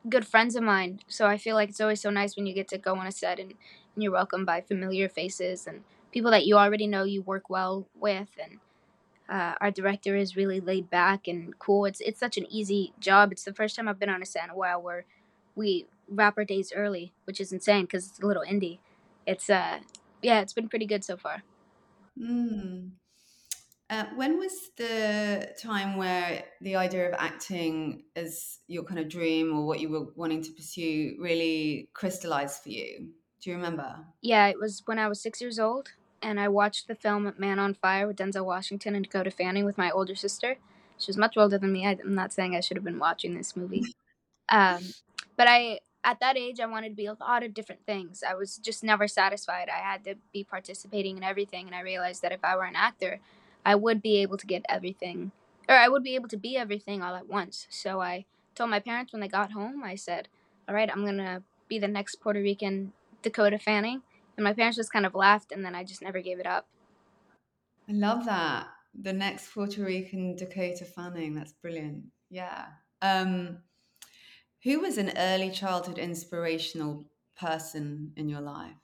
good 0.08 0.26
friends 0.26 0.56
of 0.56 0.62
mine, 0.62 1.00
so 1.06 1.26
I 1.26 1.38
feel 1.38 1.54
like 1.54 1.70
it's 1.70 1.80
always 1.80 2.00
so 2.00 2.10
nice 2.10 2.36
when 2.36 2.46
you 2.46 2.54
get 2.54 2.68
to 2.68 2.78
go 2.78 2.96
on 2.96 3.06
a 3.06 3.12
set 3.12 3.38
and, 3.38 3.54
and 3.94 4.02
you're 4.02 4.12
welcomed 4.12 4.46
by 4.46 4.60
familiar 4.60 5.08
faces 5.08 5.66
and 5.66 5.84
people 6.12 6.30
that 6.30 6.46
you 6.46 6.56
already 6.56 6.86
know 6.86 7.04
you 7.04 7.22
work 7.22 7.48
well 7.48 7.86
with 7.94 8.30
and 8.42 8.58
uh, 9.28 9.54
our 9.60 9.70
director 9.70 10.16
is 10.16 10.36
really 10.36 10.60
laid 10.60 10.90
back 10.90 11.26
and 11.26 11.58
cool. 11.58 11.84
It's 11.86 12.00
it's 12.00 12.20
such 12.20 12.36
an 12.36 12.46
easy 12.50 12.92
job. 13.00 13.32
It's 13.32 13.44
the 13.44 13.54
first 13.54 13.76
time 13.76 13.88
I've 13.88 13.98
been 13.98 14.10
on 14.10 14.22
a 14.22 14.26
set 14.26 14.44
in 14.44 14.50
a 14.50 14.56
while 14.56 14.80
where 14.82 15.04
we 15.54 15.86
wrap 16.08 16.36
our 16.36 16.44
days 16.44 16.72
early, 16.74 17.12
which 17.24 17.40
is 17.40 17.52
insane 17.52 17.84
because 17.84 18.08
it's 18.08 18.20
a 18.20 18.26
little 18.26 18.44
indie. 18.48 18.78
It's 19.26 19.48
uh 19.48 19.80
yeah, 20.22 20.40
it's 20.40 20.52
been 20.52 20.68
pretty 20.68 20.86
good 20.86 21.04
so 21.04 21.16
far. 21.16 21.42
Mm. 22.18 22.90
Uh, 23.90 24.06
when 24.16 24.38
was 24.38 24.70
the 24.76 25.54
time 25.60 25.96
where 25.96 26.44
the 26.62 26.74
idea 26.74 27.06
of 27.08 27.14
acting 27.18 28.04
as 28.16 28.58
your 28.66 28.82
kind 28.82 28.98
of 28.98 29.08
dream 29.08 29.56
or 29.56 29.66
what 29.66 29.78
you 29.78 29.90
were 29.90 30.06
wanting 30.16 30.42
to 30.42 30.50
pursue 30.52 31.16
really 31.20 31.90
crystallized 31.92 32.62
for 32.62 32.70
you? 32.70 33.10
Do 33.42 33.50
you 33.50 33.56
remember? 33.56 33.96
Yeah, 34.22 34.46
it 34.48 34.58
was 34.58 34.82
when 34.86 34.98
I 34.98 35.06
was 35.06 35.20
six 35.20 35.40
years 35.40 35.58
old, 35.58 35.92
and 36.24 36.40
I 36.40 36.48
watched 36.48 36.88
the 36.88 36.94
film 36.94 37.32
Man 37.38 37.58
on 37.58 37.74
Fire 37.74 38.06
with 38.06 38.16
Denzel 38.16 38.46
Washington 38.46 38.94
and 38.94 39.04
Dakota 39.04 39.30
Fanning 39.30 39.64
with 39.64 39.76
my 39.76 39.90
older 39.90 40.16
sister. 40.16 40.56
She 40.98 41.10
was 41.10 41.18
much 41.18 41.36
older 41.36 41.58
than 41.58 41.72
me. 41.72 41.86
I'm 41.86 42.14
not 42.14 42.32
saying 42.32 42.56
I 42.56 42.60
should 42.60 42.76
have 42.76 42.84
been 42.84 42.98
watching 42.98 43.34
this 43.34 43.54
movie. 43.54 43.84
Um, 44.48 44.82
but 45.36 45.46
I, 45.48 45.80
at 46.02 46.20
that 46.20 46.36
age, 46.38 46.60
I 46.60 46.66
wanted 46.66 46.90
to 46.90 46.94
be 46.94 47.06
a 47.06 47.16
lot 47.20 47.42
of 47.42 47.52
different 47.52 47.84
things. 47.84 48.22
I 48.26 48.34
was 48.34 48.56
just 48.56 48.82
never 48.82 49.06
satisfied. 49.06 49.68
I 49.68 49.80
had 49.80 50.04
to 50.04 50.14
be 50.32 50.44
participating 50.44 51.18
in 51.18 51.22
everything, 51.22 51.66
and 51.66 51.74
I 51.74 51.80
realized 51.80 52.22
that 52.22 52.32
if 52.32 52.42
I 52.42 52.56
were 52.56 52.64
an 52.64 52.76
actor, 52.76 53.20
I 53.66 53.74
would 53.74 54.00
be 54.00 54.22
able 54.22 54.38
to 54.38 54.46
get 54.46 54.64
everything, 54.68 55.32
or 55.68 55.74
I 55.74 55.88
would 55.88 56.02
be 56.02 56.14
able 56.14 56.28
to 56.28 56.36
be 56.36 56.56
everything 56.56 57.02
all 57.02 57.14
at 57.14 57.28
once. 57.28 57.66
So 57.70 58.00
I 58.00 58.24
told 58.54 58.70
my 58.70 58.80
parents 58.80 59.12
when 59.12 59.20
they 59.20 59.28
got 59.28 59.52
home, 59.52 59.82
I 59.84 59.94
said, 59.94 60.28
All 60.68 60.74
right, 60.74 60.90
I'm 60.90 61.04
going 61.04 61.18
to 61.18 61.42
be 61.68 61.78
the 61.78 61.88
next 61.88 62.16
Puerto 62.16 62.40
Rican 62.40 62.92
Dakota 63.22 63.58
Fanning. 63.58 64.02
And 64.36 64.44
my 64.44 64.52
parents 64.52 64.76
just 64.76 64.92
kind 64.92 65.06
of 65.06 65.14
laughed, 65.14 65.52
and 65.52 65.64
then 65.64 65.74
I 65.74 65.84
just 65.84 66.02
never 66.02 66.20
gave 66.20 66.40
it 66.40 66.46
up. 66.46 66.66
I 67.88 67.92
love 67.92 68.24
that. 68.26 68.68
The 68.94 69.12
next 69.12 69.52
Puerto 69.52 69.84
Rican 69.84 70.36
Dakota 70.36 70.84
Fanning. 70.84 71.34
That's 71.34 71.52
brilliant. 71.52 72.06
Yeah. 72.30 72.66
Um, 73.02 73.62
who 74.62 74.80
was 74.80 74.98
an 74.98 75.12
early 75.16 75.50
childhood 75.50 75.98
inspirational 75.98 77.10
person 77.36 78.12
in 78.16 78.28
your 78.28 78.40
life? 78.40 78.76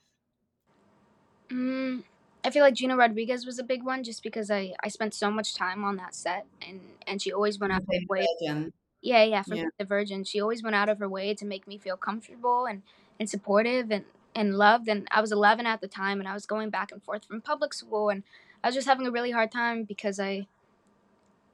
Mm, 1.49 2.04
I 2.45 2.50
feel 2.50 2.62
like 2.62 2.75
Gina 2.75 2.97
Rodriguez 2.97 3.45
was 3.47 3.59
a 3.59 3.64
big 3.64 3.83
one 3.83 4.04
just 4.04 4.23
because 4.23 4.50
I, 4.50 4.75
I 4.83 4.88
spent 4.88 5.14
so 5.14 5.30
much 5.30 5.54
time 5.54 5.85
on 5.85 5.97
that 5.97 6.14
set 6.14 6.47
and, 6.66 6.80
and 7.07 7.21
she 7.21 7.33
always 7.33 7.59
went 7.59 7.73
out 7.73 7.83
of 7.83 7.88
her 7.88 8.07
way. 8.09 8.26
Virgin. 8.40 8.73
Yeah, 9.02 9.25
yeah, 9.25 9.42
for 9.42 9.54
Yeah. 9.57 9.64
the 9.78 9.85
Virgin. 9.85 10.25
She 10.25 10.40
always 10.40 10.62
went 10.62 10.76
out 10.76 10.88
of 10.88 10.99
her 10.99 11.09
way 11.09 11.35
to 11.35 11.47
make 11.47 11.66
me 11.66 11.78
feel 11.78 11.97
comfortable 11.97 12.66
and, 12.66 12.83
and 13.19 13.28
supportive 13.28 13.90
and, 13.90 14.04
and 14.34 14.56
loved. 14.56 14.88
And 14.88 15.08
I 15.10 15.20
was 15.20 15.32
11 15.32 15.66
at 15.66 15.80
the 15.80 15.88
time 15.88 16.20
and 16.20 16.28
I 16.28 16.34
was 16.34 16.46
going 16.46 16.70
back 16.70 16.92
and 16.92 17.02
forth 17.02 17.25
from 17.25 17.40
public 17.40 17.75
school 17.75 18.08
and 18.08 18.22
I 18.62 18.68
was 18.68 18.75
just 18.75 18.88
having 18.88 19.06
a 19.06 19.10
really 19.10 19.30
hard 19.30 19.50
time 19.50 19.84
because 19.84 20.20
I 20.20 20.46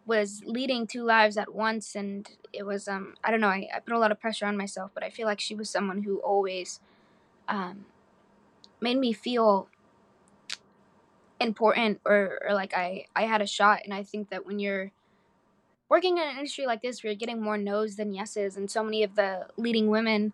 was 0.04 0.42
leading 0.46 0.86
two 0.86 1.02
lives 1.02 1.36
at 1.36 1.54
once 1.54 1.96
and 1.96 2.30
it 2.52 2.64
was 2.64 2.86
um 2.88 3.14
I 3.24 3.30
don't 3.30 3.40
know, 3.40 3.48
I, 3.48 3.68
I 3.74 3.80
put 3.80 3.94
a 3.94 3.98
lot 3.98 4.12
of 4.12 4.20
pressure 4.20 4.46
on 4.46 4.56
myself, 4.56 4.90
but 4.94 5.02
I 5.02 5.10
feel 5.10 5.26
like 5.26 5.40
she 5.40 5.54
was 5.54 5.68
someone 5.70 6.02
who 6.02 6.18
always 6.18 6.80
um 7.48 7.86
made 8.80 8.98
me 8.98 9.12
feel 9.12 9.68
important 11.40 12.00
or, 12.04 12.38
or 12.46 12.54
like 12.54 12.74
I, 12.74 13.06
I 13.14 13.22
had 13.22 13.42
a 13.42 13.46
shot 13.46 13.80
and 13.84 13.92
I 13.92 14.02
think 14.02 14.30
that 14.30 14.46
when 14.46 14.58
you're 14.58 14.90
working 15.88 16.18
in 16.18 16.24
an 16.24 16.36
industry 16.36 16.66
like 16.66 16.82
this 16.82 17.02
where 17.02 17.12
you're 17.12 17.18
getting 17.18 17.42
more 17.42 17.58
no's 17.58 17.96
than 17.96 18.12
yeses 18.12 18.56
and 18.56 18.70
so 18.70 18.82
many 18.82 19.02
of 19.02 19.14
the 19.16 19.46
leading 19.56 19.88
women 19.88 20.32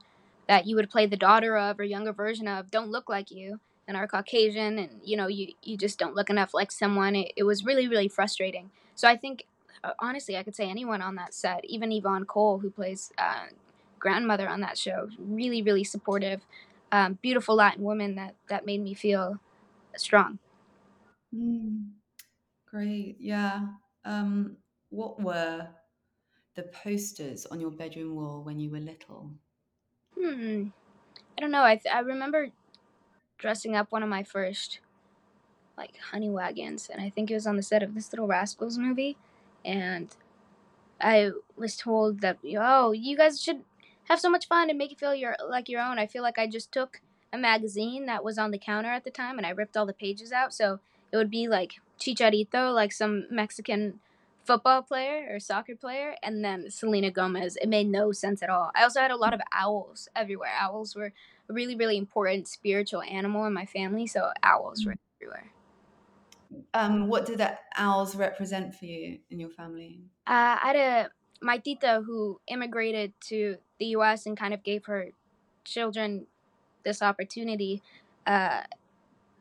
that 0.48 0.66
you 0.66 0.76
would 0.76 0.90
play 0.90 1.06
the 1.06 1.16
daughter 1.16 1.56
of 1.56 1.78
or 1.78 1.84
younger 1.84 2.12
version 2.12 2.48
of 2.48 2.70
don't 2.70 2.90
look 2.90 3.08
like 3.08 3.30
you 3.30 3.60
and 3.88 3.96
are 3.96 4.06
Caucasian 4.06 4.78
and 4.78 5.00
you 5.04 5.16
know 5.16 5.26
you, 5.26 5.52
you 5.62 5.76
just 5.76 5.98
don't 5.98 6.14
look 6.14 6.30
enough 6.30 6.54
like 6.54 6.72
someone 6.72 7.16
it, 7.16 7.32
it 7.36 7.44
was 7.44 7.64
really 7.64 7.88
really 7.88 8.08
frustrating 8.08 8.70
so 8.94 9.08
I 9.08 9.16
think 9.16 9.46
uh, 9.84 9.92
honestly 9.98 10.36
I 10.36 10.42
could 10.42 10.56
say 10.56 10.68
anyone 10.68 11.02
on 11.02 11.16
that 11.16 11.34
set 11.34 11.64
even 11.64 11.90
Ivonne 11.92 12.26
Coll 12.26 12.58
who 12.58 12.70
plays 12.70 13.12
uh, 13.18 13.46
grandmother 13.98 14.48
on 14.48 14.60
that 14.60 14.78
show 14.78 15.08
really 15.18 15.62
really 15.62 15.84
supportive 15.84 16.42
um, 16.90 17.18
beautiful 17.22 17.54
Latin 17.56 17.82
woman 17.82 18.14
that 18.16 18.34
that 18.48 18.66
made 18.66 18.82
me 18.82 18.94
feel 18.94 19.38
strong 19.96 20.38
Mm, 21.34 21.92
great. 22.66 23.16
Yeah. 23.20 23.68
Um, 24.04 24.58
what 24.90 25.20
were 25.22 25.68
the 26.56 26.64
posters 26.64 27.46
on 27.46 27.60
your 27.60 27.70
bedroom 27.70 28.16
wall 28.16 28.44
when 28.44 28.58
you 28.60 28.70
were 28.70 28.80
little? 28.80 29.32
Hmm. 30.22 30.68
I 31.36 31.40
don't 31.40 31.50
know. 31.50 31.64
I 31.64 31.76
th- 31.76 31.94
I 31.94 32.00
remember 32.00 32.48
dressing 33.38 33.74
up 33.74 33.90
one 33.90 34.02
of 34.02 34.08
my 34.08 34.22
first 34.22 34.78
like 35.76 35.96
honey 36.10 36.30
wagons, 36.30 36.88
and 36.92 37.00
I 37.00 37.10
think 37.10 37.30
it 37.30 37.34
was 37.34 37.46
on 37.46 37.56
the 37.56 37.62
set 37.62 37.82
of 37.82 37.94
this 37.94 38.12
Little 38.12 38.28
Rascals 38.28 38.78
movie, 38.78 39.16
and 39.64 40.14
I 41.00 41.30
was 41.56 41.76
told 41.76 42.20
that 42.20 42.38
oh, 42.58 42.92
you 42.92 43.16
guys 43.16 43.42
should 43.42 43.62
have 44.04 44.20
so 44.20 44.30
much 44.30 44.46
fun 44.46 44.68
and 44.70 44.78
make 44.78 44.92
it 44.92 45.00
feel 45.00 45.14
your 45.14 45.34
like 45.48 45.68
your 45.68 45.80
own. 45.80 45.98
I 45.98 46.06
feel 46.06 46.22
like 46.22 46.38
I 46.38 46.46
just 46.46 46.70
took 46.70 47.00
a 47.32 47.38
magazine 47.38 48.06
that 48.06 48.22
was 48.22 48.38
on 48.38 48.50
the 48.50 48.58
counter 48.58 48.90
at 48.90 49.04
the 49.04 49.10
time, 49.10 49.38
and 49.38 49.46
I 49.46 49.50
ripped 49.50 49.76
all 49.76 49.86
the 49.86 49.92
pages 49.92 50.30
out, 50.30 50.54
so 50.54 50.78
it 51.10 51.16
would 51.16 51.30
be 51.30 51.48
like 51.48 51.74
Chicharito, 51.98 52.72
like 52.72 52.92
some 52.92 53.26
Mexican 53.30 53.98
football 54.44 54.82
player 54.82 55.28
or 55.30 55.38
soccer 55.38 55.76
player, 55.76 56.14
and 56.22 56.44
then 56.44 56.70
Selena 56.70 57.10
Gomez. 57.10 57.56
It 57.56 57.68
made 57.68 57.88
no 57.88 58.12
sense 58.12 58.42
at 58.42 58.50
all. 58.50 58.70
I 58.74 58.82
also 58.82 59.00
had 59.00 59.10
a 59.10 59.16
lot 59.16 59.34
of 59.34 59.40
owls 59.52 60.08
everywhere. 60.14 60.50
Owls 60.60 60.94
were 60.96 61.12
a 61.48 61.52
really, 61.52 61.76
really 61.76 61.96
important 61.96 62.48
spiritual 62.48 63.02
animal 63.02 63.46
in 63.46 63.52
my 63.52 63.66
family, 63.66 64.06
so 64.06 64.30
owls 64.42 64.84
were 64.84 64.96
everywhere. 65.20 65.52
Um, 66.74 67.08
what 67.08 67.24
do 67.24 67.36
the 67.36 67.58
owls 67.76 68.14
represent 68.14 68.74
for 68.74 68.84
you 68.84 69.18
in 69.30 69.40
your 69.40 69.48
family? 69.50 70.00
Uh, 70.26 70.58
I 70.62 70.66
had 70.66 70.76
a 70.76 71.10
my 71.40 71.58
tita 71.58 72.02
who 72.06 72.40
immigrated 72.46 73.12
to 73.28 73.56
the 73.78 73.86
U.S. 73.86 74.26
and 74.26 74.36
kind 74.36 74.54
of 74.54 74.62
gave 74.62 74.84
her 74.86 75.08
children 75.64 76.26
this 76.84 77.02
opportunity. 77.02 77.82
Uh, 78.26 78.62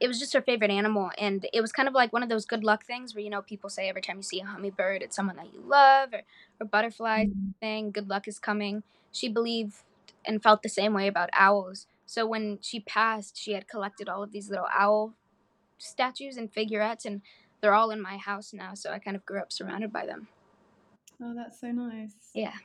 it 0.01 0.07
was 0.07 0.19
just 0.19 0.33
her 0.33 0.41
favorite 0.41 0.71
animal, 0.71 1.11
and 1.19 1.45
it 1.53 1.61
was 1.61 1.71
kind 1.71 1.87
of 1.87 1.93
like 1.93 2.11
one 2.11 2.23
of 2.23 2.29
those 2.29 2.43
good 2.43 2.63
luck 2.63 2.83
things 2.83 3.13
where 3.13 3.23
you 3.23 3.29
know 3.29 3.43
people 3.43 3.69
say 3.69 3.87
every 3.87 4.01
time 4.01 4.17
you 4.17 4.23
see 4.23 4.41
a 4.41 4.45
hummingbird, 4.45 5.03
it's 5.03 5.15
someone 5.15 5.35
that 5.35 5.53
you 5.53 5.61
love, 5.63 6.09
or, 6.11 6.23
or 6.59 6.65
butterflies 6.65 7.29
thing, 7.59 7.91
good 7.91 8.09
luck 8.09 8.27
is 8.27 8.39
coming. 8.39 8.81
She 9.11 9.29
believed 9.29 9.75
and 10.25 10.41
felt 10.41 10.63
the 10.63 10.69
same 10.69 10.93
way 10.93 11.07
about 11.07 11.29
owls. 11.33 11.85
So 12.07 12.25
when 12.25 12.57
she 12.61 12.79
passed, 12.79 13.37
she 13.37 13.53
had 13.53 13.67
collected 13.67 14.09
all 14.09 14.23
of 14.23 14.31
these 14.31 14.49
little 14.49 14.65
owl 14.73 15.13
statues 15.77 16.35
and 16.35 16.51
figurettes, 16.51 17.05
and 17.05 17.21
they're 17.61 17.75
all 17.75 17.91
in 17.91 18.01
my 18.01 18.17
house 18.17 18.53
now. 18.53 18.73
So 18.73 18.91
I 18.91 18.97
kind 18.97 19.15
of 19.15 19.23
grew 19.23 19.39
up 19.39 19.51
surrounded 19.51 19.93
by 19.93 20.07
them. 20.07 20.27
Oh, 21.21 21.35
that's 21.35 21.61
so 21.61 21.71
nice. 21.71 22.15
Yeah. 22.33 22.55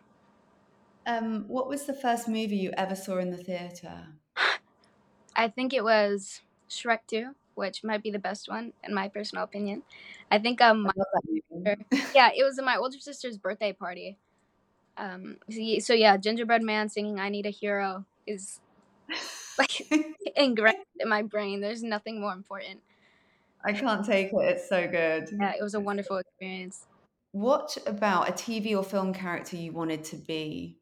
Um, 1.06 1.44
what 1.48 1.68
was 1.68 1.84
the 1.84 1.92
first 1.92 2.28
movie 2.28 2.56
you 2.56 2.72
ever 2.78 2.96
saw 2.96 3.18
in 3.18 3.30
the 3.30 3.36
theater? 3.36 4.06
I 5.36 5.48
think 5.48 5.74
it 5.74 5.84
was 5.84 6.40
Shrek 6.68 7.00
2, 7.06 7.34
which 7.54 7.84
might 7.84 8.02
be 8.02 8.10
the 8.10 8.18
best 8.18 8.48
one 8.48 8.72
in 8.82 8.94
my 8.94 9.08
personal 9.08 9.44
opinion. 9.44 9.82
I 10.30 10.38
think 10.38 10.60
um 10.60 10.82
my, 10.82 10.90
I 10.90 10.98
love 10.98 11.06
that 11.12 11.42
movie. 11.50 11.86
yeah, 12.14 12.30
it 12.34 12.44
was 12.44 12.60
my 12.62 12.76
older 12.76 12.98
sister's 12.98 13.36
birthday 13.38 13.72
party. 13.72 14.18
Um 14.96 15.38
so 15.50 15.78
so 15.80 15.92
yeah, 15.94 16.16
Gingerbread 16.16 16.62
Man 16.62 16.88
singing 16.88 17.20
I 17.20 17.28
Need 17.28 17.46
a 17.46 17.50
Hero 17.50 18.04
is 18.26 18.60
like 19.58 19.86
ingrained 20.36 20.84
in 20.98 21.08
my 21.08 21.22
brain. 21.22 21.60
There's 21.60 21.82
nothing 21.82 22.20
more 22.20 22.32
important. 22.32 22.80
I 23.64 23.72
can't 23.72 24.04
take 24.04 24.28
it. 24.28 24.36
It's 24.36 24.68
so 24.68 24.86
good. 24.86 25.28
Yeah, 25.32 25.54
it 25.58 25.62
was 25.62 25.74
a 25.74 25.80
wonderful 25.80 26.18
experience. 26.18 26.86
What 27.32 27.76
about 27.86 28.28
a 28.28 28.32
TV 28.32 28.74
or 28.74 28.84
film 28.84 29.12
character 29.12 29.56
you 29.56 29.72
wanted 29.72 30.04
to 30.04 30.16
be? 30.16 30.78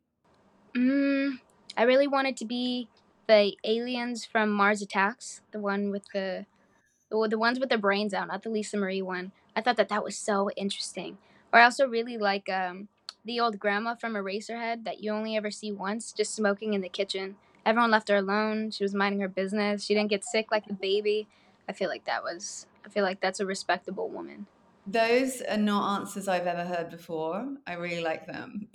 Mm, 0.75 1.38
I 1.76 1.83
really 1.85 2.07
wanted 2.07 2.37
to 2.38 2.45
be 2.45 2.88
the 3.26 3.57
aliens 3.64 4.25
from 4.25 4.50
Mars 4.50 4.83
Attacks, 4.83 5.40
the 5.52 5.59
one 5.59 5.90
with 5.90 6.04
the 6.12 6.47
the, 7.11 7.28
the 7.28 7.38
ones 7.38 7.61
with 7.61 7.69
their 7.69 7.78
brains 7.78 8.14
out, 8.14 8.28
not 8.28 8.43
the 8.43 8.50
Lisa 8.50 8.76
Marie 8.76 9.02
one. 9.02 9.33
I 9.54 9.61
thought 9.61 9.76
that 9.76 9.88
that 9.88 10.04
was 10.04 10.16
so 10.16 10.50
interesting. 10.57 11.19
Or 11.52 11.61
I 11.61 11.64
also 11.64 11.87
really 11.87 12.19
like 12.19 12.49
um, 12.49 12.88
the 13.25 13.40
old 13.40 13.59
grandma 13.59 13.95
from 13.95 14.14
Eraserhead 14.14 14.85
that 14.85 15.02
you 15.02 15.12
only 15.12 15.37
ever 15.37 15.50
see 15.50 15.71
once, 15.71 16.12
just 16.12 16.35
smoking 16.35 16.75
in 16.75 16.81
the 16.81 16.88
kitchen. 16.88 17.37
Everyone 17.64 17.90
left 17.90 18.09
her 18.09 18.16
alone. 18.16 18.71
She 18.71 18.85
was 18.85 18.95
minding 18.95 19.21
her 19.21 19.28
business. 19.28 19.85
She 19.85 19.95
didn't 19.95 20.11
get 20.11 20.25
sick 20.25 20.50
like 20.50 20.64
a 20.69 20.75
baby. 20.75 21.28
I 21.69 21.73
feel 21.73 21.88
like 21.88 22.04
that 22.04 22.23
was. 22.23 22.66
I 22.85 22.88
feel 22.90 23.04
like 23.04 23.21
that's 23.21 23.40
a 23.40 23.47
respectable 23.47 24.09
woman. 24.09 24.47
Those 24.87 25.40
are 25.40 25.57
not 25.57 26.00
answers 26.00 26.28
I've 26.28 26.47
ever 26.47 26.64
heard 26.64 26.90
before. 26.90 27.47
I 27.66 27.75
really 27.75 28.02
like 28.02 28.26
them. 28.26 28.69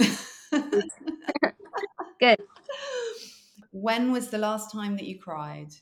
Good. 2.19 2.39
When 3.71 4.11
was 4.11 4.29
the 4.29 4.37
last 4.37 4.71
time 4.71 4.95
that 4.97 5.05
you 5.05 5.17
cried? 5.19 5.73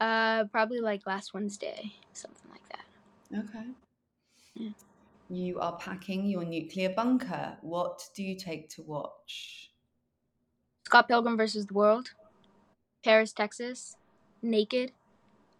Uh, 0.00 0.44
probably 0.46 0.80
like 0.80 1.06
last 1.06 1.32
Wednesday, 1.34 1.94
something 2.12 2.50
like 2.50 2.68
that. 2.70 2.84
Okay. 3.32 3.66
Yeah. 4.54 4.70
You 5.28 5.60
are 5.60 5.76
packing 5.76 6.26
your 6.26 6.44
nuclear 6.44 6.90
bunker. 6.90 7.58
What 7.62 8.08
do 8.14 8.22
you 8.22 8.36
take 8.36 8.68
to 8.70 8.82
watch? 8.82 9.70
Scott 10.84 11.08
Pilgrim 11.08 11.36
versus 11.36 11.66
the 11.66 11.74
World, 11.74 12.12
Paris, 13.04 13.32
Texas, 13.32 13.96
Naked. 14.42 14.92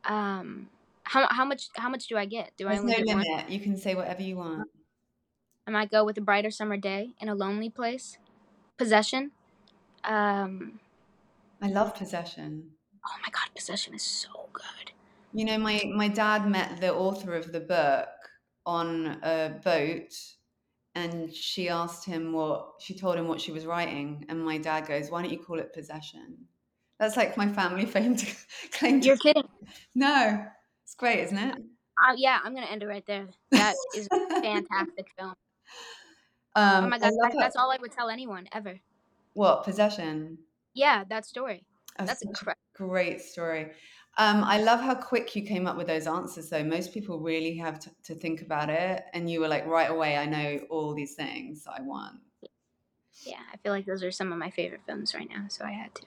Um, 0.05 0.71
how 1.05 1.29
how 1.31 1.45
much 1.45 1.71
how 1.77 1.89
much 1.89 2.09
do 2.09 2.17
I 2.17 2.27
get? 2.27 2.57
Do 2.57 2.69
I 2.69 2.79
only 2.79 2.93
no 2.93 3.05
get 3.05 3.17
one? 3.17 3.25
limit. 3.25 3.51
You 3.51 3.61
can 3.61 3.77
say 3.77 3.95
whatever 3.95 4.23
you 4.23 4.37
want. 4.37 4.69
I 5.67 5.71
might 5.71 5.91
go 5.91 6.05
with 6.05 6.19
a 6.19 6.21
brighter 6.21 6.51
summer 6.51 6.77
day 6.77 7.15
in 7.21 7.29
a 7.29 7.35
lonely 7.35 7.71
place. 7.71 8.19
Possession. 8.77 9.33
Um, 10.05 10.81
I 11.63 11.69
love 11.69 11.95
Possession. 11.95 12.71
oh 13.07 13.17
my 13.23 13.31
god, 13.31 13.49
Possession 13.55 13.95
is 13.95 14.03
so 14.03 14.49
good. 14.53 14.93
You 15.33 15.45
know, 15.45 15.59
my 15.59 15.83
my 15.95 16.09
dad 16.09 16.49
met 16.49 16.81
the 16.81 16.95
author 16.95 17.35
of 17.35 17.53
the 17.53 17.61
book 17.61 18.09
on 18.67 19.19
a 19.23 19.61
boat, 19.65 20.13
and 20.95 21.33
she 21.35 21.69
asked 21.69 22.05
him 22.05 22.33
what 22.33 22.75
she 22.81 22.95
told 22.97 23.17
him 23.17 23.29
what 23.29 23.41
she 23.41 23.53
was 23.53 23.67
writing, 23.67 24.27
and 24.29 24.45
my 24.45 24.59
dad 24.59 24.87
goes, 24.87 25.11
"Why 25.11 25.23
don't 25.23 25.33
you 25.33 25.39
call 25.39 25.59
it 25.59 25.73
Possession?" 25.73 26.47
That's 26.99 27.17
like 27.17 27.37
my 27.37 27.49
family 27.49 27.87
claim 27.93 28.17
to 28.17 28.27
claim. 28.73 29.01
To, 29.01 29.07
You're 29.07 29.17
kidding. 29.17 29.49
no, 29.95 30.47
it's 30.85 30.95
great, 30.95 31.21
isn't 31.21 31.39
it? 31.39 31.57
Uh, 31.99 32.15
yeah, 32.17 32.39
I'm 32.45 32.55
gonna 32.55 32.67
end 32.67 32.83
it 32.83 32.87
right 32.87 33.07
there. 33.07 33.29
That 33.53 33.75
is 33.97 34.09
a 34.13 34.41
fantastic 34.43 35.07
film. 35.19 35.35
Um, 36.57 36.85
Oh 36.85 36.89
my 36.89 36.99
god, 36.99 37.13
that, 37.23 37.35
that's 37.39 37.57
all 37.57 37.73
I 37.73 37.79
would 37.81 37.93
tell 37.93 38.11
anyone 38.11 38.49
ever. 38.53 38.81
What 39.35 39.65
possession? 39.65 40.39
Yeah, 40.75 41.05
that 41.05 41.27
story. 41.27 41.67
Oh, 41.99 42.05
That's 42.07 42.23
a 42.23 42.29
incredible. 42.29 42.61
Great 42.75 43.21
story. 43.21 43.73
Um, 44.17 44.43
I 44.45 44.59
love 44.61 44.81
how 44.81 44.95
quick 44.95 45.35
you 45.37 45.43
came 45.43 45.67
up 45.67 45.77
with 45.77 45.87
those 45.89 46.07
answers, 46.07 46.49
though. 46.51 46.65
Most 46.65 46.93
people 46.95 47.21
really 47.21 47.57
have 47.57 47.79
to, 47.81 47.91
to 48.05 48.15
think 48.15 48.43
about 48.43 48.71
it, 48.71 49.05
and 49.13 49.31
you 49.31 49.41
were 49.41 49.49
like, 49.49 49.67
right 49.67 49.91
away, 49.91 50.17
I 50.17 50.27
know 50.27 50.61
all 50.71 50.95
these 50.95 51.15
things 51.15 51.67
I 51.67 51.81
want. 51.83 52.21
Yeah, 53.25 53.43
I 53.53 53.57
feel 53.59 53.73
like 53.73 53.87
those 53.87 54.03
are 54.03 54.11
some 54.11 54.33
of 54.33 54.39
my 54.39 54.51
favorite 54.51 54.83
films 54.87 55.15
right 55.15 55.29
now, 55.29 55.47
so 55.49 55.65
I 55.65 55.73
had 55.73 55.95
to. 55.97 56.07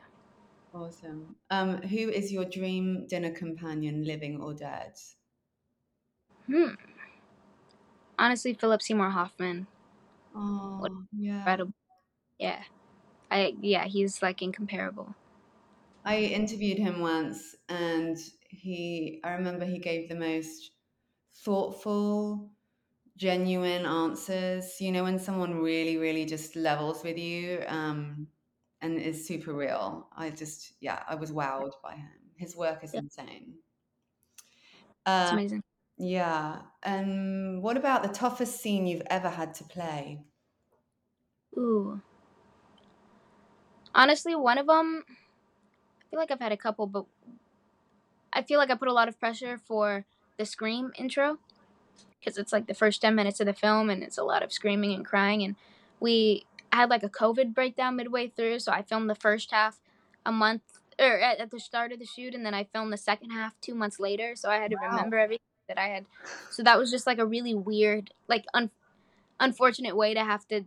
Awesome. 0.73 1.35
Um, 1.49 1.81
who 1.81 2.09
is 2.09 2.31
your 2.31 2.45
dream 2.45 3.07
dinner 3.07 3.31
companion, 3.31 4.03
living 4.05 4.41
or 4.41 4.53
dead? 4.53 4.93
Hmm. 6.47 6.73
Honestly, 8.19 8.53
Philip 8.53 8.81
Seymour 8.81 9.11
Hoffman. 9.11 9.67
Oh, 10.33 11.07
yeah. 11.11 11.37
Incredible. 11.39 11.73
Yeah. 12.39 12.63
I 13.31 13.55
yeah, 13.61 13.85
he's 13.85 14.21
like 14.21 14.41
incomparable. 14.41 15.15
I 16.03 16.19
interviewed 16.19 16.77
him 16.79 17.01
once, 17.01 17.55
and 17.69 18.17
he, 18.49 19.19
I 19.23 19.33
remember 19.33 19.65
he 19.65 19.77
gave 19.79 20.07
the 20.09 20.15
most 20.15 20.71
thoughtful, 21.31 22.51
genuine 23.17 23.85
answers. 23.85 24.81
You 24.81 24.91
know, 24.93 25.03
when 25.03 25.19
someone 25.19 25.55
really, 25.61 25.97
really 25.97 26.25
just 26.25 26.55
levels 26.55 27.03
with 27.03 27.17
you 27.17 27.63
um, 27.67 28.29
and 28.81 28.99
is 28.99 29.27
super 29.27 29.53
real. 29.53 30.09
I 30.15 30.31
just, 30.31 30.75
yeah, 30.81 31.03
I 31.07 31.15
was 31.15 31.31
wowed 31.31 31.73
by 31.83 31.95
him. 31.97 32.31
His 32.37 32.55
work 32.57 32.83
is 32.83 32.93
Yeah. 32.93 33.01
insane. 33.01 33.59
It's 35.19 35.31
Uh, 35.31 35.31
amazing. 35.31 35.63
yeah. 35.97 36.63
Um, 36.83 37.61
what 37.61 37.77
about 37.77 38.03
the 38.03 38.09
toughest 38.09 38.61
scene 38.61 38.87
you've 38.87 39.03
ever 39.09 39.29
had 39.29 39.53
to 39.55 39.63
play? 39.65 40.25
Ooh. 41.57 42.01
Honestly, 43.97 44.35
one 44.35 44.59
of 44.59 44.67
them 44.67 45.03
I 45.09 46.09
feel 46.11 46.19
like 46.19 46.31
I've 46.31 46.39
had 46.39 46.53
a 46.53 46.57
couple, 46.57 46.87
but 46.87 47.05
I 48.31 48.43
feel 48.43 48.59
like 48.59 48.69
I 48.69 48.75
put 48.75 48.87
a 48.87 48.93
lot 48.93 49.07
of 49.07 49.19
pressure 49.19 49.57
for 49.57 50.05
the 50.37 50.45
Scream 50.45 50.91
intro 50.97 51.39
because 52.19 52.37
it's 52.37 52.53
like 52.53 52.67
the 52.67 52.75
first 52.75 53.01
10 53.01 53.15
minutes 53.15 53.39
of 53.39 53.47
the 53.47 53.53
film 53.53 53.89
and 53.89 54.03
it's 54.03 54.17
a 54.17 54.23
lot 54.23 54.43
of 54.43 54.53
screaming 54.53 54.93
and 54.93 55.05
crying 55.05 55.43
and 55.43 55.55
we 55.99 56.45
had 56.71 56.89
like 56.89 57.03
a 57.03 57.09
COVID 57.09 57.53
breakdown 57.53 57.95
midway 57.95 58.27
through, 58.29 58.59
so 58.59 58.71
I 58.71 58.83
filmed 58.83 59.09
the 59.09 59.15
first 59.15 59.51
half 59.51 59.79
a 60.25 60.31
month 60.31 60.61
or 60.99 61.19
at, 61.19 61.39
at 61.39 61.51
the 61.51 61.59
start 61.59 61.91
of 61.91 61.99
the 61.99 62.05
shoot 62.05 62.35
and 62.35 62.45
then 62.45 62.53
I 62.53 62.65
filmed 62.65 62.93
the 62.93 62.97
second 62.97 63.31
half 63.31 63.59
2 63.61 63.75
months 63.75 63.99
later, 63.99 64.35
so 64.35 64.49
I 64.49 64.57
had 64.57 64.71
to 64.71 64.77
Wow. 64.77 64.89
remember 64.91 65.17
everything 65.17 65.41
that 65.67 65.79
I 65.79 65.87
had. 65.87 66.05
So 66.51 66.63
that 66.63 66.77
was 66.77 66.91
just 66.91 67.07
like 67.07 67.19
a 67.19 67.25
really 67.25 67.55
weird 67.55 68.11
like 68.27 68.45
un- 68.53 68.71
unfortunate 69.39 69.95
way 69.95 70.13
to 70.13 70.23
have 70.23 70.47
to 70.49 70.65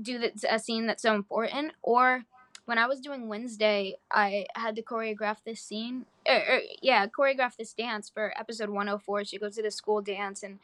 do 0.00 0.18
the, 0.18 0.32
a 0.48 0.58
scene 0.58 0.86
that's 0.86 1.02
so 1.02 1.14
important 1.14 1.72
or 1.82 2.24
when 2.64 2.78
I 2.78 2.86
was 2.86 3.00
doing 3.00 3.28
Wednesday, 3.28 3.96
I 4.10 4.46
had 4.54 4.76
to 4.76 4.82
choreograph 4.82 5.38
this 5.44 5.60
scene. 5.60 6.06
Er, 6.28 6.42
er, 6.48 6.60
yeah, 6.80 7.06
choreograph 7.06 7.56
this 7.56 7.72
dance 7.72 8.08
for 8.08 8.32
episode 8.38 8.70
104. 8.70 9.24
She 9.24 9.38
goes 9.38 9.56
to 9.56 9.62
the 9.62 9.70
school 9.70 10.00
dance, 10.00 10.42
and 10.42 10.58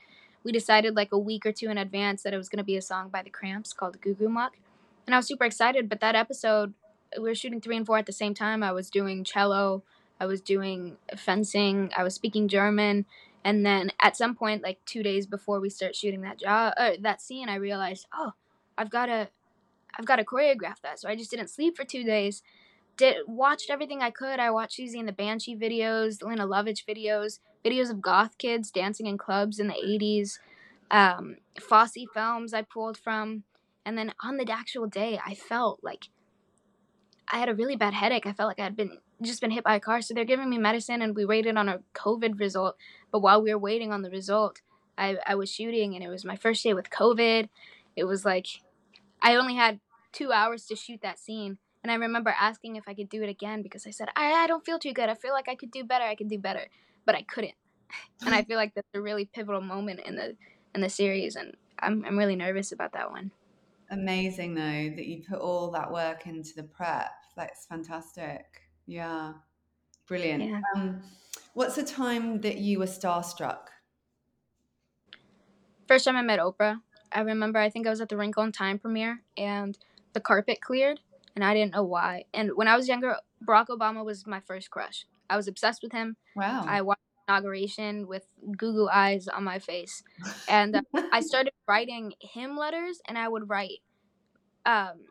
we 0.44 0.52
decided 0.52 0.94
like 0.94 1.12
a 1.12 1.18
week 1.18 1.44
or 1.44 1.52
two 1.52 1.70
in 1.70 1.78
advance 1.78 2.22
that 2.22 2.32
it 2.32 2.36
was 2.36 2.48
going 2.48 2.58
to 2.58 2.64
be 2.64 2.76
a 2.76 2.82
song 2.82 3.08
by 3.08 3.22
the 3.22 3.30
Cramps 3.30 3.72
called 3.72 4.00
Goo 4.00 4.14
Goo 4.14 4.28
Muck. 4.28 4.56
And 5.06 5.14
I 5.14 5.18
was 5.18 5.26
super 5.26 5.44
excited, 5.44 5.88
but 5.88 6.00
that 6.00 6.14
episode, 6.14 6.74
we 7.16 7.24
were 7.24 7.34
shooting 7.34 7.60
three 7.60 7.76
and 7.76 7.86
four 7.86 7.98
at 7.98 8.06
the 8.06 8.12
same 8.12 8.34
time. 8.34 8.62
I 8.62 8.72
was 8.72 8.90
doing 8.90 9.24
cello, 9.24 9.82
I 10.20 10.26
was 10.26 10.40
doing 10.40 10.96
fencing, 11.16 11.90
I 11.96 12.04
was 12.04 12.14
speaking 12.14 12.46
German. 12.46 13.06
And 13.44 13.64
then 13.64 13.92
at 14.00 14.16
some 14.16 14.34
point, 14.34 14.62
like 14.62 14.78
two 14.84 15.02
days 15.02 15.26
before 15.26 15.60
we 15.60 15.70
start 15.70 15.96
shooting 15.96 16.20
that 16.22 16.38
job, 16.38 16.74
uh, 16.76 16.92
that 17.00 17.22
scene, 17.22 17.48
I 17.48 17.54
realized, 17.54 18.06
oh, 18.12 18.32
I've 18.78 18.90
got 18.90 19.06
to 19.06 19.28
I've 19.98 20.06
got 20.06 20.16
to 20.16 20.24
choreograph 20.24 20.80
that. 20.82 21.00
So 21.00 21.08
I 21.08 21.16
just 21.16 21.30
didn't 21.30 21.50
sleep 21.50 21.76
for 21.76 21.84
two 21.84 22.04
days. 22.04 22.42
Did 22.96 23.16
watched 23.26 23.70
everything 23.70 24.02
I 24.02 24.10
could. 24.10 24.40
I 24.40 24.50
watched 24.50 24.78
Siouxsie 24.78 24.98
and 24.98 25.08
the 25.08 25.12
Banshee 25.12 25.56
videos, 25.56 26.18
the 26.18 26.26
Lene 26.26 26.38
Lovich 26.38 26.84
videos, 26.86 27.40
videos 27.64 27.90
of 27.90 28.00
goth 28.00 28.38
kids 28.38 28.70
dancing 28.70 29.06
in 29.06 29.18
clubs 29.18 29.58
in 29.58 29.66
the 29.66 29.74
'80s, 29.74 30.38
um, 30.90 31.36
Fosse 31.60 32.06
films 32.14 32.54
I 32.54 32.62
pulled 32.62 32.96
from, 32.96 33.44
and 33.84 33.98
then 33.98 34.14
on 34.22 34.36
the 34.36 34.50
actual 34.50 34.86
day, 34.86 35.20
I 35.24 35.34
felt 35.34 35.80
like 35.82 36.08
I 37.30 37.38
had 37.38 37.48
a 37.48 37.54
really 37.54 37.76
bad 37.76 37.94
headache. 37.94 38.26
I 38.26 38.32
felt 38.32 38.48
like 38.48 38.60
I 38.60 38.64
had 38.64 38.76
been 38.76 38.98
just 39.22 39.40
been 39.40 39.50
hit 39.50 39.64
by 39.64 39.74
a 39.74 39.80
car. 39.80 40.00
So 40.00 40.14
they're 40.14 40.24
giving 40.24 40.50
me 40.50 40.58
medicine, 40.58 41.02
and 41.02 41.14
we 41.14 41.24
waited 41.24 41.56
on 41.56 41.68
a 41.68 41.80
COVID 41.94 42.38
result. 42.38 42.76
But 43.12 43.20
while 43.20 43.42
we 43.42 43.52
were 43.52 43.58
waiting 43.58 43.92
on 43.92 44.02
the 44.02 44.10
result, 44.10 44.60
I, 44.96 45.16
I 45.26 45.34
was 45.34 45.52
shooting, 45.52 45.94
and 45.94 46.04
it 46.04 46.08
was 46.08 46.24
my 46.24 46.36
first 46.36 46.62
day 46.64 46.74
with 46.74 46.90
COVID. 46.90 47.48
It 47.96 48.04
was 48.04 48.24
like 48.24 48.46
I 49.22 49.37
only 49.37 49.54
had 49.54 49.81
two 50.12 50.33
hours 50.33 50.66
to 50.66 50.76
shoot 50.76 51.00
that 51.02 51.18
scene. 51.18 51.59
And 51.83 51.92
I 51.92 51.94
remember 51.94 52.35
asking 52.38 52.76
if 52.76 52.85
I 52.88 52.94
could 52.94 53.09
do 53.09 53.22
it 53.22 53.28
again 53.28 53.62
because 53.62 53.87
I 53.87 53.90
said, 53.90 54.09
I, 54.16 54.33
I 54.33 54.46
don't 54.46 54.64
feel 54.64 54.78
too 54.78 54.92
good. 54.92 55.09
I 55.09 55.14
feel 55.14 55.33
like 55.33 55.48
I 55.48 55.54
could 55.54 55.70
do 55.70 55.85
better. 55.85 56.04
I 56.04 56.14
could 56.14 56.28
do 56.28 56.38
better. 56.38 56.66
But 57.04 57.14
I 57.14 57.22
couldn't. 57.22 57.54
And 58.24 58.35
I 58.35 58.42
feel 58.42 58.57
like 58.57 58.74
that's 58.74 58.88
a 58.94 59.00
really 59.00 59.24
pivotal 59.24 59.62
moment 59.62 60.00
in 60.04 60.14
the 60.16 60.37
in 60.74 60.83
the 60.83 60.90
series 60.90 61.37
and 61.37 61.57
I'm 61.78 62.04
I'm 62.04 62.18
really 62.18 62.37
nervous 62.37 62.72
about 62.72 62.92
that 62.92 63.11
one. 63.11 63.31
Amazing, 63.90 64.54
though, 64.54 64.94
that 64.94 65.07
you 65.07 65.22
put 65.26 65.38
all 65.38 65.70
that 65.70 65.90
work 65.90 66.26
into 66.26 66.54
the 66.54 66.64
prep. 66.64 67.11
That's 67.37 67.64
fantastic. 67.64 68.44
Yeah. 68.87 69.33
Brilliant. 70.07 70.44
Yeah. 70.44 70.61
Um, 70.76 71.00
what's 71.54 71.76
the 71.76 71.85
time 71.85 72.40
that 72.42 72.59
you 72.59 72.81
were 72.81 72.87
starstruck? 72.87 73.68
First 75.87 76.04
time 76.04 76.16
I 76.16 76.22
met 76.22 76.38
Oprah, 76.38 76.81
I 77.12 77.20
remember 77.20 77.58
I 77.58 77.70
think 77.70 77.86
I 77.86 77.90
was 77.90 78.00
at 78.00 78.08
the 78.08 78.16
Wrinkle 78.16 78.42
in 78.42 78.52
Time 78.52 78.78
premiere 78.78 79.22
and 79.36 79.76
the 80.12 80.20
carpet 80.20 80.60
cleared 80.60 81.00
and 81.34 81.44
I 81.44 81.54
didn't 81.54 81.72
know 81.72 81.84
why. 81.84 82.24
And 82.34 82.50
when 82.54 82.68
I 82.68 82.76
was 82.76 82.88
younger, 82.88 83.16
Barack 83.46 83.66
Obama 83.68 84.04
was 84.04 84.26
my 84.26 84.40
first 84.40 84.70
crush. 84.70 85.06
I 85.30 85.36
was 85.36 85.48
obsessed 85.48 85.82
with 85.82 85.92
him. 85.92 86.16
Wow. 86.34 86.64
I 86.66 86.82
watched 86.82 87.00
inauguration 87.28 88.06
with 88.06 88.26
Google 88.56 88.88
eyes 88.92 89.28
on 89.28 89.44
my 89.44 89.58
face. 89.58 90.02
And 90.48 90.76
uh, 90.76 90.82
I 91.12 91.20
started 91.20 91.52
writing 91.66 92.14
him 92.20 92.56
letters 92.56 93.00
and 93.06 93.18
I 93.18 93.28
would 93.28 93.48
write 93.48 93.80
um, 94.66 95.06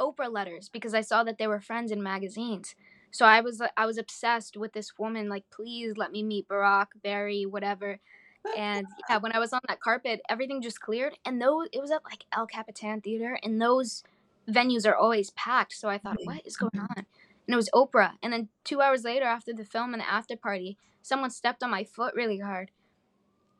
Oprah 0.00 0.32
letters 0.32 0.68
because 0.68 0.94
I 0.94 1.00
saw 1.00 1.24
that 1.24 1.38
they 1.38 1.46
were 1.46 1.60
friends 1.60 1.90
in 1.90 2.02
magazines. 2.02 2.74
So 3.10 3.24
I 3.24 3.40
was 3.40 3.62
I 3.76 3.86
was 3.86 3.98
obsessed 3.98 4.56
with 4.56 4.72
this 4.72 4.98
woman 4.98 5.28
like 5.28 5.44
please 5.50 5.94
let 5.96 6.12
me 6.12 6.22
meet 6.22 6.48
Barack, 6.48 6.88
Barry, 7.02 7.46
whatever. 7.46 7.98
And 8.54 8.86
yeah, 9.08 9.18
when 9.18 9.32
I 9.32 9.38
was 9.38 9.52
on 9.52 9.60
that 9.68 9.80
carpet, 9.80 10.20
everything 10.28 10.62
just 10.62 10.80
cleared 10.80 11.18
and 11.24 11.40
those 11.40 11.68
it 11.72 11.80
was 11.80 11.90
at 11.90 12.04
like 12.04 12.24
El 12.32 12.46
Capitan 12.46 13.00
Theater 13.00 13.38
and 13.42 13.60
those 13.60 14.02
venues 14.48 14.86
are 14.86 14.94
always 14.96 15.30
packed. 15.30 15.72
So 15.74 15.88
I 15.88 15.98
thought, 15.98 16.18
Mhm. 16.18 16.26
what 16.26 16.46
is 16.46 16.56
going 16.56 16.78
on? 16.78 16.96
And 16.98 17.06
it 17.54 17.56
was 17.56 17.70
Oprah. 17.74 18.14
And 18.22 18.32
then 18.32 18.48
2 18.64 18.80
hours 18.80 19.04
later 19.04 19.24
after 19.26 19.52
the 19.52 19.64
film 19.64 19.92
and 19.94 20.00
the 20.02 20.08
after 20.08 20.36
party, 20.36 20.78
someone 21.02 21.30
stepped 21.30 21.62
on 21.62 21.70
my 21.70 21.84
foot 21.84 22.14
really 22.14 22.38
hard. 22.38 22.70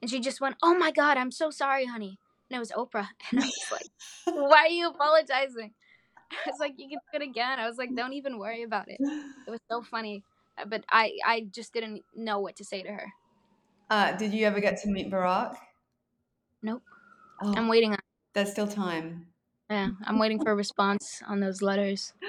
And 0.02 0.10
she 0.10 0.20
just 0.20 0.40
went, 0.40 0.56
"Oh 0.62 0.74
my 0.76 0.90
god, 0.92 1.16
I'm 1.16 1.30
so 1.30 1.50
sorry, 1.50 1.86
honey." 1.86 2.18
And 2.50 2.56
it 2.56 2.60
was 2.60 2.72
Oprah. 2.72 3.08
And 3.32 3.40
I 3.40 3.46
was 3.46 3.70
like, 3.72 3.90
why 4.34 4.64
are 4.64 4.68
you 4.68 4.88
apologizing? 4.88 5.74
I 6.32 6.36
was 6.50 6.58
like, 6.60 6.74
you 6.78 6.88
can 6.88 6.98
do 7.12 7.16
it 7.16 7.22
again. 7.22 7.58
I 7.60 7.68
was 7.68 7.78
like, 7.78 7.94
don't 7.94 8.12
even 8.14 8.38
worry 8.38 8.62
about 8.62 8.88
it. 8.88 9.00
It 9.46 9.50
was 9.50 9.60
so 9.70 9.82
funny, 9.82 10.24
but 10.66 10.84
I 10.90 11.18
I 11.26 11.42
just 11.50 11.72
didn't 11.72 12.04
know 12.14 12.40
what 12.40 12.56
to 12.56 12.64
say 12.64 12.82
to 12.82 12.90
her. 12.92 13.12
Uh, 13.88 14.12
did 14.16 14.32
you 14.32 14.46
ever 14.46 14.60
get 14.60 14.80
to 14.82 14.88
meet 14.88 15.10
Barack? 15.10 15.56
Nope. 16.62 16.82
Oh, 17.42 17.54
I'm 17.56 17.68
waiting. 17.68 17.92
On, 17.92 17.98
there's 18.34 18.50
still 18.50 18.66
time. 18.66 19.26
yeah, 19.70 19.90
I'm 20.04 20.18
waiting 20.18 20.42
for 20.42 20.52
a 20.52 20.56
response 20.56 21.22
on 21.26 21.40
those 21.40 21.62
letters. 21.62 22.12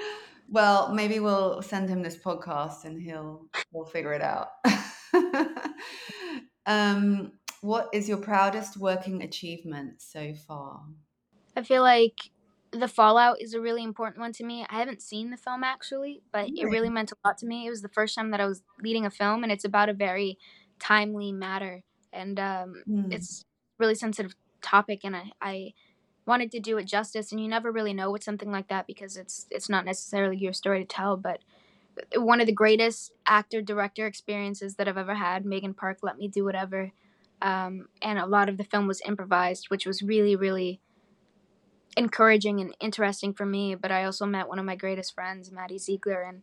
Well, 0.50 0.94
maybe 0.94 1.20
we'll 1.20 1.60
send 1.60 1.90
him 1.90 2.02
this 2.02 2.16
podcast 2.16 2.86
and 2.86 2.98
he'll 3.02 3.44
we'll 3.70 3.84
figure 3.84 4.14
it 4.14 4.22
out. 4.22 4.48
um, 6.66 7.32
what 7.60 7.90
is 7.92 8.08
your 8.08 8.16
proudest 8.16 8.78
working 8.78 9.22
achievement 9.22 10.00
so 10.00 10.32
far? 10.32 10.80
I 11.54 11.62
feel 11.62 11.82
like 11.82 12.30
the 12.70 12.88
fallout 12.88 13.42
is 13.42 13.52
a 13.52 13.60
really 13.60 13.82
important 13.82 14.20
one 14.20 14.32
to 14.34 14.44
me. 14.44 14.64
I 14.70 14.78
haven't 14.78 15.02
seen 15.02 15.30
the 15.30 15.36
film 15.36 15.62
actually, 15.64 16.22
but 16.32 16.48
it 16.48 16.52
Really? 16.54 16.70
really 16.70 16.90
meant 16.90 17.12
a 17.12 17.16
lot 17.28 17.36
to 17.38 17.46
me. 17.46 17.66
It 17.66 17.70
was 17.70 17.82
the 17.82 17.90
first 17.90 18.14
time 18.14 18.30
that 18.30 18.40
I 18.40 18.46
was 18.46 18.62
leading 18.82 19.04
a 19.04 19.10
film, 19.10 19.42
and 19.42 19.52
it's 19.52 19.66
about 19.66 19.90
a 19.90 19.94
very 19.94 20.38
timely 20.78 21.32
matter, 21.32 21.82
and 22.12 22.38
um, 22.40 22.84
Hmm. 22.86 23.10
it's 23.10 23.44
really 23.78 23.94
sensitive 23.94 24.34
topic. 24.62 25.00
And 25.04 25.16
I, 25.16 25.32
I 25.40 25.74
wanted 26.26 26.50
to 26.52 26.60
do 26.60 26.78
it 26.78 26.84
justice 26.84 27.32
and 27.32 27.40
you 27.40 27.48
never 27.48 27.72
really 27.72 27.94
know 27.94 28.10
with 28.10 28.22
something 28.22 28.50
like 28.52 28.68
that 28.68 28.86
because 28.86 29.16
it's 29.16 29.46
it's 29.50 29.68
not 29.68 29.84
necessarily 29.84 30.36
your 30.36 30.52
story 30.52 30.80
to 30.80 30.86
tell 30.86 31.16
but 31.16 31.40
one 32.16 32.40
of 32.40 32.46
the 32.46 32.52
greatest 32.52 33.12
actor 33.26 33.62
director 33.62 34.06
experiences 34.06 34.76
that 34.76 34.86
I've 34.88 34.98
ever 34.98 35.14
had 35.14 35.44
Megan 35.46 35.74
Park 35.74 35.98
let 36.02 36.18
me 36.18 36.28
do 36.28 36.44
whatever 36.44 36.92
um, 37.40 37.88
and 38.02 38.18
a 38.18 38.26
lot 38.26 38.48
of 38.48 38.56
the 38.58 38.64
film 38.64 38.86
was 38.86 39.00
improvised 39.06 39.70
which 39.70 39.86
was 39.86 40.02
really 40.02 40.36
really 40.36 40.80
encouraging 41.96 42.60
and 42.60 42.76
interesting 42.80 43.32
for 43.32 43.44
me 43.46 43.74
but 43.74 43.90
I 43.90 44.04
also 44.04 44.26
met 44.26 44.48
one 44.48 44.58
of 44.58 44.64
my 44.64 44.76
greatest 44.76 45.14
friends 45.14 45.50
Maddie 45.50 45.78
Ziegler 45.78 46.22
and 46.22 46.42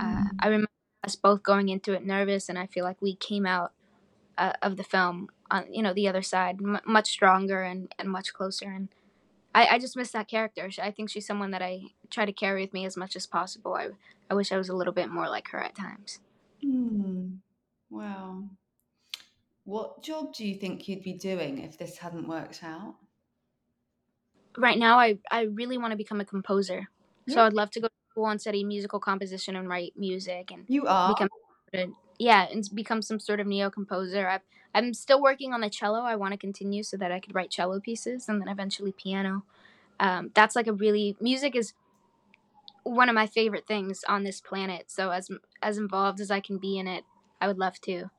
uh, 0.00 0.24
I 0.38 0.48
remember 0.48 0.69
us 1.04 1.16
both 1.16 1.42
going 1.42 1.68
into 1.68 1.92
it 1.92 2.04
nervous 2.04 2.48
and 2.48 2.58
I 2.58 2.66
feel 2.66 2.84
like 2.84 3.00
we 3.00 3.14
came 3.14 3.46
out 3.46 3.72
uh, 4.38 4.52
of 4.62 4.76
the 4.76 4.84
film 4.84 5.28
on 5.50 5.72
you 5.72 5.82
know 5.82 5.92
the 5.92 6.08
other 6.08 6.22
side 6.22 6.58
m- 6.60 6.80
much 6.86 7.10
stronger 7.10 7.62
and, 7.62 7.92
and 7.98 8.08
much 8.08 8.32
closer 8.32 8.66
and 8.66 8.88
I, 9.54 9.66
I 9.66 9.78
just 9.78 9.96
miss 9.96 10.12
that 10.12 10.28
character. 10.28 10.68
I 10.80 10.90
think 10.90 11.10
she's 11.10 11.26
someone 11.26 11.50
that 11.50 11.62
I 11.62 11.82
try 12.10 12.24
to 12.24 12.32
carry 12.32 12.62
with 12.62 12.72
me 12.72 12.84
as 12.84 12.96
much 12.96 13.16
as 13.16 13.26
possible. 13.26 13.74
I, 13.74 13.88
I 14.30 14.34
wish 14.34 14.52
I 14.52 14.56
was 14.56 14.68
a 14.68 14.76
little 14.76 14.92
bit 14.92 15.10
more 15.10 15.28
like 15.28 15.48
her 15.48 15.58
at 15.60 15.74
times. 15.74 16.20
Hmm. 16.62 17.34
Wow. 17.90 18.44
What 19.64 20.02
job 20.02 20.34
do 20.34 20.46
you 20.46 20.54
think 20.54 20.88
you'd 20.88 21.02
be 21.02 21.14
doing 21.14 21.58
if 21.58 21.78
this 21.78 21.98
hadn't 21.98 22.28
worked 22.28 22.62
out? 22.62 22.94
Right 24.56 24.78
now, 24.78 24.98
I, 24.98 25.18
I 25.30 25.42
really 25.42 25.78
want 25.78 25.92
to 25.92 25.96
become 25.96 26.20
a 26.20 26.24
composer. 26.24 26.88
So 27.28 27.42
I'd 27.42 27.52
love 27.52 27.70
to 27.72 27.80
go 27.80 27.88
school 28.10 28.28
and 28.28 28.40
study 28.40 28.64
musical 28.64 29.00
composition 29.00 29.56
and 29.56 29.68
write 29.68 29.96
music 29.96 30.50
and 30.50 30.66
You 30.68 30.86
are. 30.86 31.14
become 31.14 31.28
yeah 32.18 32.46
and 32.50 32.68
become 32.74 33.02
some 33.02 33.20
sort 33.20 33.40
of 33.40 33.46
neo 33.46 33.70
composer. 33.70 34.28
I, 34.28 34.40
I'm 34.74 34.94
still 34.94 35.20
working 35.22 35.52
on 35.52 35.60
the 35.60 35.70
cello. 35.70 36.00
I 36.00 36.16
want 36.16 36.32
to 36.32 36.38
continue 36.38 36.82
so 36.82 36.96
that 36.96 37.12
I 37.12 37.20
could 37.20 37.34
write 37.34 37.50
cello 37.50 37.80
pieces 37.80 38.28
and 38.28 38.40
then 38.40 38.48
eventually 38.48 38.92
piano. 38.92 39.44
Um, 40.00 40.30
that's 40.34 40.56
like 40.56 40.66
a 40.66 40.72
really 40.72 41.16
music 41.20 41.56
is 41.56 41.74
one 42.82 43.08
of 43.08 43.14
my 43.14 43.26
favorite 43.26 43.66
things 43.66 44.04
on 44.04 44.24
this 44.24 44.40
planet. 44.40 44.90
So 44.90 45.10
as 45.10 45.30
as 45.62 45.78
involved 45.78 46.20
as 46.20 46.30
I 46.30 46.40
can 46.40 46.58
be 46.58 46.78
in 46.78 46.86
it, 46.86 47.04
I 47.40 47.46
would 47.48 47.58
love 47.58 47.80
to. 47.82 48.10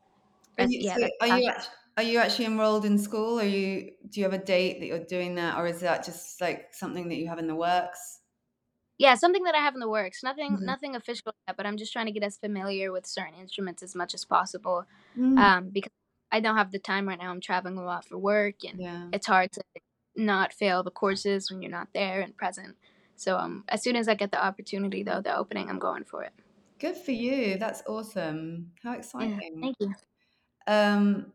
Are 0.58 0.66
you, 0.66 0.82
yeah, 0.82 0.98
so 0.98 1.10
are 1.20 1.28
you 1.28 1.52
are 1.98 2.04
you 2.04 2.20
actually 2.20 2.46
enrolled 2.46 2.86
in 2.86 2.98
school? 2.98 3.40
Are 3.40 3.46
you 3.46 3.94
do 4.10 4.20
you 4.20 4.24
have 4.26 4.34
a 4.34 4.44
date 4.44 4.80
that 4.80 4.86
you're 4.86 5.06
doing 5.06 5.36
that, 5.36 5.58
or 5.58 5.68
is 5.68 5.82
that 5.82 6.06
just 6.06 6.40
like 6.42 6.74
something 6.74 7.10
that 7.10 7.16
you 7.16 7.28
have 7.28 7.40
in 7.40 7.48
the 7.48 7.56
works? 7.56 8.21
Yeah, 9.02 9.16
something 9.16 9.44
that 9.44 9.56
I 9.56 9.60
have 9.60 9.74
in 9.76 9.80
the 9.80 9.90
works. 9.90 10.24
Nothing 10.24 10.60
Mhm. 10.60 10.66
nothing 10.66 10.96
official 10.96 11.34
yet, 11.48 11.58
but 11.58 11.66
I'm 11.66 11.78
just 11.78 11.94
trying 11.94 12.08
to 12.08 12.12
get 12.12 12.24
as 12.24 12.38
familiar 12.38 12.92
with 12.92 13.06
certain 13.08 13.36
instruments 13.36 13.84
as 13.84 13.96
much 13.96 14.14
as 14.14 14.26
possible. 14.26 14.86
Mm, 15.16 15.52
Um, 15.52 15.70
because 15.70 15.92
I 16.32 16.40
don't 16.40 16.58
have 16.58 16.72
the 16.72 16.80
time 16.80 17.08
right 17.08 17.20
now. 17.20 17.32
I'm 17.32 17.42
traveling 17.42 17.78
a 17.78 17.84
lot 17.84 18.06
for 18.06 18.18
work 18.18 18.64
and 18.66 18.80
yeah. 18.80 19.12
it's 19.12 19.28
hard 19.28 19.52
to 19.54 19.64
not 20.16 20.54
fail 20.54 20.84
the 20.84 20.92
courses 20.92 21.50
when 21.52 21.62
you're 21.62 21.72
not 21.72 21.90
there 21.94 22.22
and 22.22 22.36
present. 22.38 22.78
So 23.16 23.38
um, 23.38 23.66
as 23.70 23.84
soon 23.84 23.96
as 23.96 24.08
I 24.08 24.16
get 24.16 24.32
the 24.32 24.44
opportunity, 24.44 25.04
though, 25.04 25.22
the 25.22 25.36
opening, 25.36 25.70
I'm 25.70 25.80
going 25.80 26.06
for 26.06 26.24
it. 26.24 26.34
Good 26.80 26.98
for 26.98 27.12
you. 27.12 27.58
That's 27.58 27.84
awesome. 27.88 28.74
How 28.84 28.94
Yeah, 29.18 29.40
exciting. 29.40 29.62
thank 29.62 29.76
you. 29.80 29.94
Um, 30.68 31.34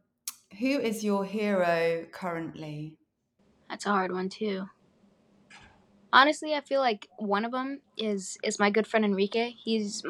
who 0.58 0.80
is 0.80 1.04
your 1.04 1.24
hero 1.24 2.06
currently? 2.12 2.98
That's 3.68 3.86
a 3.86 3.90
hard 3.90 4.10
one 4.12 4.28
too. 4.28 4.66
Honestly, 6.12 6.54
I 6.54 6.60
feel 6.60 6.80
like 6.80 7.08
one 7.18 7.44
of 7.44 7.52
them 7.52 7.80
is 7.96 8.38
is 8.42 8.58
my 8.58 8.70
good 8.70 8.86
friend 8.86 9.04
Enrique. 9.04 9.50
He's 9.50 10.02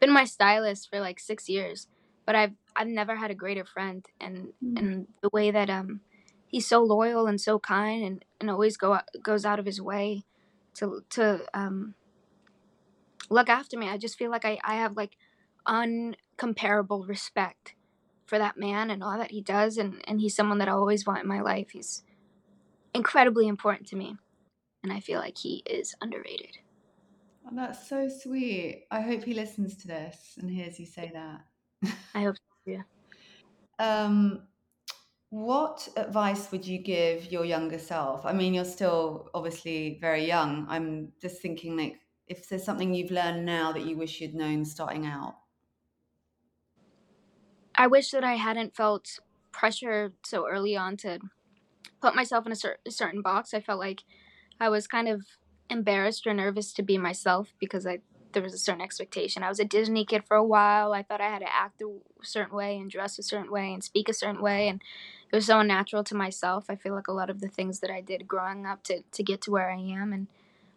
been 0.00 0.12
my 0.12 0.24
stylist 0.24 0.90
for 0.90 1.00
like 1.00 1.20
six 1.20 1.48
years, 1.48 1.88
but 2.26 2.34
I've 2.34 2.54
I've 2.76 2.88
never 2.88 3.16
had 3.16 3.30
a 3.30 3.34
greater 3.34 3.64
friend, 3.64 4.06
and 4.20 4.52
Mm. 4.62 4.78
and 4.78 5.08
the 5.22 5.30
way 5.32 5.50
that 5.50 5.70
um 5.70 6.00
he's 6.48 6.66
so 6.66 6.82
loyal 6.82 7.26
and 7.26 7.40
so 7.40 7.58
kind, 7.58 8.04
and 8.04 8.24
and 8.40 8.50
always 8.50 8.76
go 8.76 8.98
goes 9.22 9.44
out 9.44 9.58
of 9.58 9.66
his 9.66 9.80
way 9.80 10.24
to 10.74 11.04
to 11.10 11.46
um 11.54 11.94
look 13.30 13.48
after 13.48 13.78
me. 13.78 13.88
I 13.88 13.96
just 13.98 14.18
feel 14.18 14.30
like 14.30 14.44
I 14.44 14.58
I 14.64 14.74
have 14.76 14.96
like 14.96 15.16
uncomparable 15.66 17.08
respect 17.08 17.74
for 18.26 18.38
that 18.38 18.56
man 18.58 18.90
and 18.90 19.02
all 19.02 19.18
that 19.18 19.30
he 19.32 19.40
does, 19.40 19.78
and 19.78 20.02
and 20.08 20.20
he's 20.20 20.34
someone 20.36 20.58
that 20.58 20.68
I 20.68 20.72
always 20.72 21.06
want 21.06 21.22
in 21.22 21.28
my 21.28 21.40
life. 21.40 21.70
He's 21.70 22.02
incredibly 22.94 23.48
important 23.48 23.88
to 23.88 23.96
me, 23.96 24.16
and 24.84 24.92
I 24.92 25.00
feel 25.00 25.18
like 25.18 25.38
he 25.38 25.64
is 25.66 25.96
underrated. 26.00 26.58
Oh, 27.46 27.50
that's 27.54 27.88
so 27.88 28.08
sweet. 28.08 28.86
I 28.90 29.00
hope 29.00 29.24
he 29.24 29.34
listens 29.34 29.76
to 29.78 29.88
this 29.88 30.36
and 30.38 30.50
hears 30.50 30.78
you 30.78 30.86
say 30.86 31.10
that. 31.14 31.44
I 32.14 32.22
hope 32.22 32.36
so 32.36 32.42
yeah. 32.66 32.82
Um, 33.78 34.48
what 35.30 35.88
advice 35.96 36.52
would 36.52 36.66
you 36.66 36.78
give 36.78 37.32
your 37.32 37.44
younger 37.44 37.78
self? 37.78 38.24
I 38.24 38.32
mean, 38.32 38.54
you're 38.54 38.64
still 38.64 39.30
obviously 39.34 39.98
very 40.00 40.26
young. 40.26 40.66
I'm 40.68 41.12
just 41.20 41.42
thinking, 41.42 41.76
like, 41.76 42.00
if 42.28 42.48
there's 42.48 42.64
something 42.64 42.94
you've 42.94 43.10
learned 43.10 43.44
now 43.44 43.72
that 43.72 43.84
you 43.84 43.96
wish 43.96 44.20
you'd 44.20 44.34
known 44.34 44.64
starting 44.64 45.06
out. 45.06 45.36
I 47.74 47.86
wish 47.88 48.10
that 48.12 48.24
I 48.24 48.34
hadn't 48.34 48.76
felt 48.76 49.18
pressure 49.52 50.14
so 50.24 50.48
early 50.48 50.76
on 50.76 50.96
to 50.98 51.18
put 52.00 52.14
myself 52.14 52.46
in 52.46 52.52
a, 52.52 52.56
cer- 52.56 52.78
a 52.86 52.90
certain 52.90 53.22
box. 53.22 53.54
I 53.54 53.60
felt 53.60 53.80
like 53.80 54.04
I 54.60 54.68
was 54.68 54.86
kind 54.86 55.08
of 55.08 55.22
embarrassed 55.70 56.26
or 56.26 56.34
nervous 56.34 56.72
to 56.74 56.82
be 56.82 56.98
myself 56.98 57.52
because 57.58 57.86
I 57.86 58.00
there 58.32 58.42
was 58.42 58.52
a 58.52 58.58
certain 58.58 58.82
expectation. 58.82 59.44
I 59.44 59.48
was 59.48 59.60
a 59.60 59.64
Disney 59.64 60.04
kid 60.04 60.24
for 60.24 60.36
a 60.36 60.44
while. 60.44 60.92
I 60.92 61.02
thought 61.04 61.20
I 61.20 61.30
had 61.30 61.38
to 61.38 61.54
act 61.54 61.80
a 61.80 61.88
certain 62.22 62.54
way 62.56 62.76
and 62.76 62.90
dress 62.90 63.18
a 63.18 63.22
certain 63.22 63.50
way 63.50 63.72
and 63.72 63.82
speak 63.82 64.08
a 64.08 64.12
certain 64.12 64.42
way, 64.42 64.68
and 64.68 64.82
it 65.32 65.36
was 65.36 65.46
so 65.46 65.60
unnatural 65.60 66.04
to 66.04 66.16
myself. 66.16 66.66
I 66.68 66.74
feel 66.74 66.94
like 66.94 67.06
a 67.06 67.12
lot 67.12 67.30
of 67.30 67.40
the 67.40 67.48
things 67.48 67.78
that 67.80 67.90
I 67.90 68.00
did 68.00 68.28
growing 68.28 68.66
up 68.66 68.82
to 68.84 69.02
to 69.02 69.22
get 69.22 69.40
to 69.42 69.50
where 69.50 69.70
I 69.70 69.78
am, 69.78 70.12
and 70.12 70.26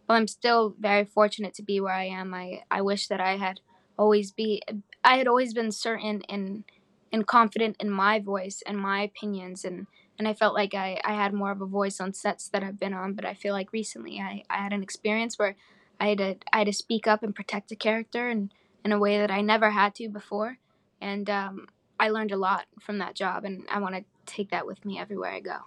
while 0.06 0.18
I'm 0.18 0.28
still 0.28 0.76
very 0.80 1.04
fortunate 1.04 1.54
to 1.56 1.63
be 1.63 1.80
where 1.80 1.94
I 1.94 2.06
am, 2.06 2.34
I 2.34 2.63
I 2.72 2.82
wish 2.82 3.08
that 3.08 3.20
I 3.20 3.38
had 3.38 3.60
always 3.98 4.32
be 4.32 4.62
I 5.04 5.18
had 5.18 5.28
always 5.28 5.54
been 5.54 5.72
certain 5.72 6.22
and 6.30 6.63
and 7.12 7.26
confident 7.26 7.78
in 7.80 7.90
my 7.90 8.20
voice 8.20 8.62
and 8.68 8.78
my 8.78 9.02
opinions 9.02 9.66
and 9.66 9.88
and 10.17 10.27
I 10.27 10.34
felt 10.34 10.56
like 10.56 10.73
I, 10.73 10.99
I 11.03 11.13
had 11.13 11.34
more 11.34 11.51
of 11.51 11.62
a 11.62 11.65
voice 11.65 11.99
on 11.99 12.13
sets 12.13 12.47
that 12.49 12.63
I've 12.63 12.80
been 12.80 12.93
on, 12.93 13.13
but 13.13 13.25
I 13.25 13.34
feel 13.34 13.53
like 13.53 13.71
recently 13.71 14.19
I, 14.19 14.43
I 14.49 14.58
had 14.58 14.73
an 14.73 14.84
experience 14.84 15.38
where 15.38 15.56
I 15.99 16.10
had 16.10 16.17
to 16.17 16.36
I 16.51 16.60
had 16.60 16.67
to 16.67 16.73
speak 16.73 17.08
up 17.08 17.23
and 17.23 17.36
protect 17.36 17.71
a 17.71 17.75
character 17.75 18.30
and 18.30 18.51
in 18.84 18.91
a 18.91 18.99
way 18.99 19.17
that 19.17 19.32
I 19.32 19.41
never 19.41 19.71
had 19.71 19.95
to 19.95 20.10
before. 20.10 20.58
And 21.01 21.30
um, 21.30 21.67
I 21.99 22.10
learned 22.10 22.32
a 22.32 22.38
lot 22.38 22.65
from 22.80 22.99
that 22.99 23.15
job 23.15 23.43
and 23.45 23.65
I 23.69 23.80
want 23.80 23.95
to 23.95 24.03
take 24.25 24.51
that 24.51 24.65
with 24.65 24.86
me 24.86 24.99
everywhere 24.99 25.32
I 25.32 25.39
go. 25.39 25.58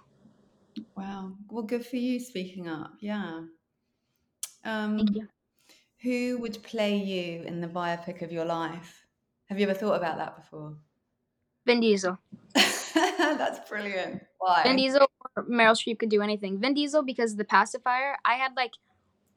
Wow. 0.95 1.33
Well, 1.49 1.63
good 1.63 1.85
for 1.85 1.97
you 1.97 2.19
speaking 2.19 2.67
up. 2.67 2.93
Yeah. 2.99 3.41
Um, 4.63 4.97
Thank 4.97 5.15
you. 5.15 5.27
who 6.01 6.37
would 6.39 6.61
play 6.63 6.95
you 6.97 7.43
in 7.43 7.61
the 7.61 7.67
biopic 7.67 8.21
of 8.21 8.31
your 8.31 8.45
life? 8.45 9.05
Have 9.49 9.59
you 9.59 9.67
ever 9.67 9.77
thought 9.77 9.95
about 9.95 10.17
that 10.17 10.35
before? 10.37 10.77
Vin 11.65 11.79
Diesel. 11.79 12.17
That's 13.17 13.69
brilliant. 13.69 14.23
Why? 14.39 14.63
Vin 14.63 14.75
Diesel 14.75 15.07
or 15.35 15.43
Meryl 15.43 15.75
Streep 15.75 15.99
could 15.99 16.09
do 16.09 16.21
anything. 16.21 16.59
Vin 16.59 16.73
Diesel 16.73 17.03
because 17.03 17.35
The 17.35 17.45
Pacifier, 17.45 18.17
I 18.25 18.35
had 18.35 18.51
like 18.55 18.73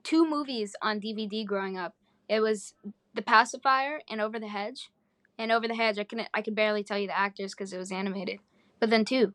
two 0.02 0.28
movies 0.28 0.74
on 0.82 1.00
DVD 1.00 1.44
growing 1.46 1.76
up. 1.76 1.94
It 2.28 2.40
was 2.40 2.74
The 3.14 3.22
Pacifier 3.22 4.00
and 4.08 4.20
Over 4.20 4.38
the 4.38 4.48
Hedge. 4.48 4.90
And 5.38 5.50
Over 5.50 5.66
the 5.66 5.74
Hedge, 5.74 5.98
I 5.98 6.04
can 6.04 6.26
I 6.32 6.42
could 6.42 6.54
barely 6.54 6.84
tell 6.84 6.98
you 6.98 7.08
the 7.08 7.18
actors 7.18 7.54
because 7.54 7.72
it 7.72 7.78
was 7.78 7.90
animated. 7.90 8.38
But 8.78 8.90
then 8.90 9.04
two, 9.04 9.34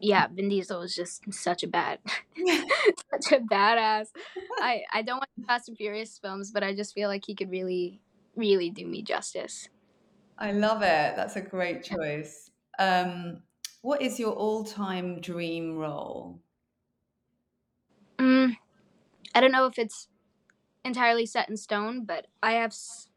yeah, 0.00 0.28
Vin 0.32 0.48
Diesel 0.48 0.80
was 0.80 0.94
just 0.94 1.32
such 1.32 1.62
a 1.62 1.66
bad, 1.66 1.98
such 2.36 3.32
a 3.32 3.40
badass. 3.40 4.06
I 4.58 4.82
I 4.92 5.02
don't 5.02 5.18
watch 5.18 5.46
Fast 5.46 5.68
and 5.68 5.76
Furious 5.76 6.18
films, 6.18 6.50
but 6.50 6.62
I 6.62 6.74
just 6.74 6.94
feel 6.94 7.08
like 7.08 7.24
he 7.26 7.34
could 7.34 7.50
really, 7.50 8.00
really 8.36 8.70
do 8.70 8.86
me 8.86 9.02
justice. 9.02 9.68
I 10.38 10.52
love 10.52 10.82
it. 10.82 11.16
That's 11.16 11.36
a 11.36 11.40
great 11.40 11.82
choice. 11.82 12.47
Um, 12.78 13.42
what 13.82 14.02
is 14.02 14.18
your 14.18 14.32
all-time 14.32 15.20
dream 15.20 15.76
role? 15.76 16.40
Mm, 18.18 18.56
I 19.34 19.40
don't 19.40 19.52
know 19.52 19.66
if 19.66 19.78
it's 19.78 20.08
entirely 20.84 21.26
set 21.26 21.48
in 21.48 21.56
stone, 21.56 22.04
but 22.04 22.26
I 22.42 22.52
have 22.52 22.70
s- 22.72 23.08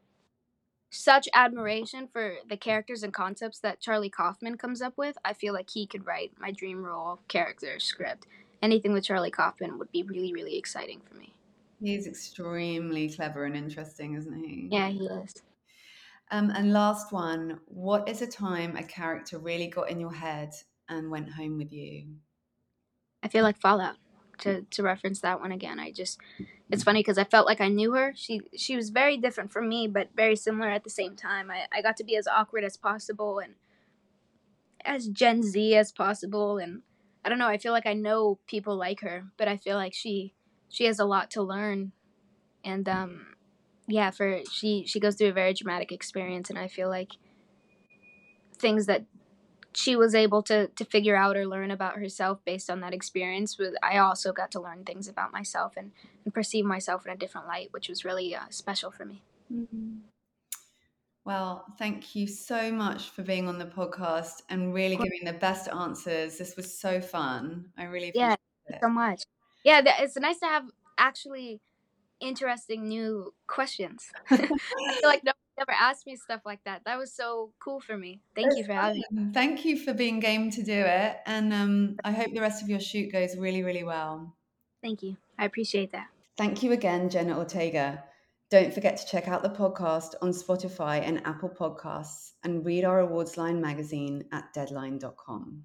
such 0.90 1.28
admiration 1.34 2.08
for 2.08 2.36
the 2.48 2.56
characters 2.56 3.02
and 3.02 3.12
concepts 3.14 3.58
that 3.60 3.80
Charlie 3.80 4.10
Kaufman 4.10 4.56
comes 4.58 4.82
up 4.82 4.96
with. 4.98 5.18
I 5.24 5.32
feel 5.32 5.54
like 5.54 5.70
he 5.70 5.86
could 5.86 6.06
write 6.06 6.32
my 6.38 6.50
dream 6.52 6.84
role 6.84 7.20
character 7.28 7.78
script. 7.80 8.26
Anything 8.62 8.92
with 8.92 9.04
Charlie 9.04 9.30
Kaufman 9.30 9.78
would 9.78 9.90
be 9.92 10.02
really, 10.02 10.32
really 10.32 10.56
exciting 10.56 11.00
for 11.00 11.14
me. 11.16 11.34
He's 11.80 12.06
extremely 12.06 13.10
clever 13.10 13.44
and 13.44 13.56
interesting, 13.56 14.14
isn't 14.14 14.44
he? 14.44 14.68
Yeah, 14.70 14.88
he 14.88 15.06
is. 15.06 15.42
Um, 16.32 16.50
and 16.50 16.72
last 16.72 17.12
one, 17.12 17.60
what 17.66 18.08
is 18.08 18.22
a 18.22 18.26
time 18.26 18.74
a 18.76 18.82
character 18.82 19.38
really 19.38 19.66
got 19.66 19.90
in 19.90 20.00
your 20.00 20.12
head 20.12 20.54
and 20.88 21.10
went 21.10 21.30
home 21.30 21.58
with 21.58 21.70
you? 21.70 22.06
I 23.22 23.28
feel 23.28 23.44
like 23.44 23.60
Fallout. 23.60 23.96
To, 24.38 24.62
to 24.62 24.82
reference 24.82 25.20
that 25.20 25.40
one 25.40 25.52
again, 25.52 25.78
I 25.78 25.92
just 25.92 26.18
it's 26.68 26.82
funny 26.82 26.98
because 27.00 27.18
I 27.18 27.22
felt 27.22 27.46
like 27.46 27.60
I 27.60 27.68
knew 27.68 27.92
her. 27.92 28.12
She 28.16 28.40
she 28.56 28.74
was 28.74 28.90
very 28.90 29.16
different 29.16 29.52
from 29.52 29.68
me, 29.68 29.86
but 29.86 30.08
very 30.16 30.34
similar 30.34 30.68
at 30.68 30.82
the 30.82 30.90
same 30.90 31.14
time. 31.14 31.48
I, 31.48 31.66
I 31.70 31.80
got 31.80 31.96
to 31.98 32.04
be 32.04 32.16
as 32.16 32.26
awkward 32.26 32.64
as 32.64 32.76
possible 32.76 33.38
and 33.38 33.54
as 34.84 35.06
Gen 35.06 35.44
Z 35.44 35.76
as 35.76 35.92
possible, 35.92 36.58
and 36.58 36.82
I 37.24 37.28
don't 37.28 37.38
know. 37.38 37.46
I 37.46 37.58
feel 37.58 37.70
like 37.72 37.86
I 37.86 37.92
know 37.92 38.40
people 38.48 38.74
like 38.74 39.00
her, 39.02 39.26
but 39.36 39.46
I 39.46 39.58
feel 39.58 39.76
like 39.76 39.94
she 39.94 40.34
she 40.68 40.86
has 40.86 40.98
a 40.98 41.04
lot 41.04 41.30
to 41.32 41.42
learn, 41.42 41.92
and 42.64 42.88
um, 42.88 43.31
yeah, 43.92 44.10
for 44.10 44.40
she 44.50 44.84
she 44.86 44.98
goes 44.98 45.16
through 45.16 45.28
a 45.28 45.32
very 45.32 45.52
dramatic 45.52 45.92
experience, 45.92 46.48
and 46.48 46.58
I 46.58 46.66
feel 46.66 46.88
like 46.88 47.12
things 48.58 48.86
that 48.86 49.04
she 49.74 49.96
was 49.96 50.14
able 50.14 50.42
to 50.44 50.68
to 50.68 50.84
figure 50.84 51.14
out 51.14 51.36
or 51.36 51.46
learn 51.46 51.70
about 51.70 51.96
herself 51.96 52.40
based 52.44 52.70
on 52.70 52.80
that 52.80 52.94
experience. 52.94 53.58
With 53.58 53.74
I 53.82 53.98
also 53.98 54.32
got 54.32 54.50
to 54.52 54.60
learn 54.60 54.84
things 54.84 55.08
about 55.08 55.30
myself 55.30 55.74
and 55.76 55.92
and 56.24 56.32
perceive 56.32 56.64
myself 56.64 57.04
in 57.04 57.12
a 57.12 57.16
different 57.16 57.46
light, 57.46 57.68
which 57.72 57.90
was 57.90 58.02
really 58.02 58.34
uh, 58.34 58.48
special 58.48 58.90
for 58.90 59.04
me. 59.04 59.20
Mm-hmm. 59.52 59.98
Well, 61.24 61.66
thank 61.78 62.16
you 62.16 62.26
so 62.26 62.72
much 62.72 63.10
for 63.10 63.22
being 63.22 63.46
on 63.46 63.58
the 63.58 63.66
podcast 63.66 64.42
and 64.48 64.74
really 64.74 64.96
giving 64.96 65.24
the 65.24 65.34
best 65.34 65.68
answers. 65.68 66.38
This 66.38 66.56
was 66.56 66.76
so 66.76 67.00
fun. 67.00 67.66
I 67.78 67.84
really 67.84 68.10
yeah, 68.14 68.34
it. 68.66 68.78
so 68.80 68.88
much. 68.88 69.22
Yeah, 69.64 69.82
it's 69.84 70.16
nice 70.16 70.40
to 70.40 70.46
have 70.46 70.64
actually 70.98 71.60
interesting 72.22 72.88
new 72.88 73.34
questions. 73.46 74.10
I 74.30 74.36
feel 74.36 74.48
like 75.04 75.24
no 75.24 75.32
ever 75.58 75.72
asked 75.72 76.06
me 76.06 76.16
stuff 76.16 76.42
like 76.44 76.62
that. 76.64 76.82
That 76.84 76.98
was 76.98 77.12
so 77.12 77.52
cool 77.58 77.80
for 77.80 77.96
me. 77.96 78.20
Thank 78.34 78.56
you 78.56 78.64
for 78.64 78.72
having 78.72 79.02
me. 79.10 79.30
Thank 79.32 79.64
you 79.64 79.78
for 79.78 79.92
being 79.92 80.20
game 80.20 80.50
to 80.50 80.62
do 80.62 80.72
it. 80.72 81.16
And 81.26 81.52
um, 81.52 81.96
I 82.04 82.12
hope 82.12 82.32
the 82.32 82.40
rest 82.40 82.62
of 82.62 82.68
your 82.68 82.80
shoot 82.80 83.12
goes 83.12 83.36
really, 83.36 83.62
really 83.62 83.84
well. 83.84 84.34
Thank 84.82 85.02
you. 85.02 85.16
I 85.38 85.44
appreciate 85.44 85.92
that. 85.92 86.08
Thank 86.36 86.62
you 86.62 86.72
again, 86.72 87.10
Jenna 87.10 87.38
Ortega. 87.38 88.04
Don't 88.50 88.74
forget 88.74 88.96
to 88.98 89.06
check 89.06 89.28
out 89.28 89.42
the 89.42 89.50
podcast 89.50 90.14
on 90.20 90.30
Spotify 90.30 91.00
and 91.00 91.26
Apple 91.26 91.48
Podcasts 91.48 92.32
and 92.44 92.64
read 92.66 92.84
our 92.84 93.00
awards 93.00 93.36
line 93.38 93.60
magazine 93.60 94.24
at 94.32 94.52
deadline.com. 94.52 95.64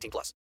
18 0.00 0.10
plus. 0.10 0.34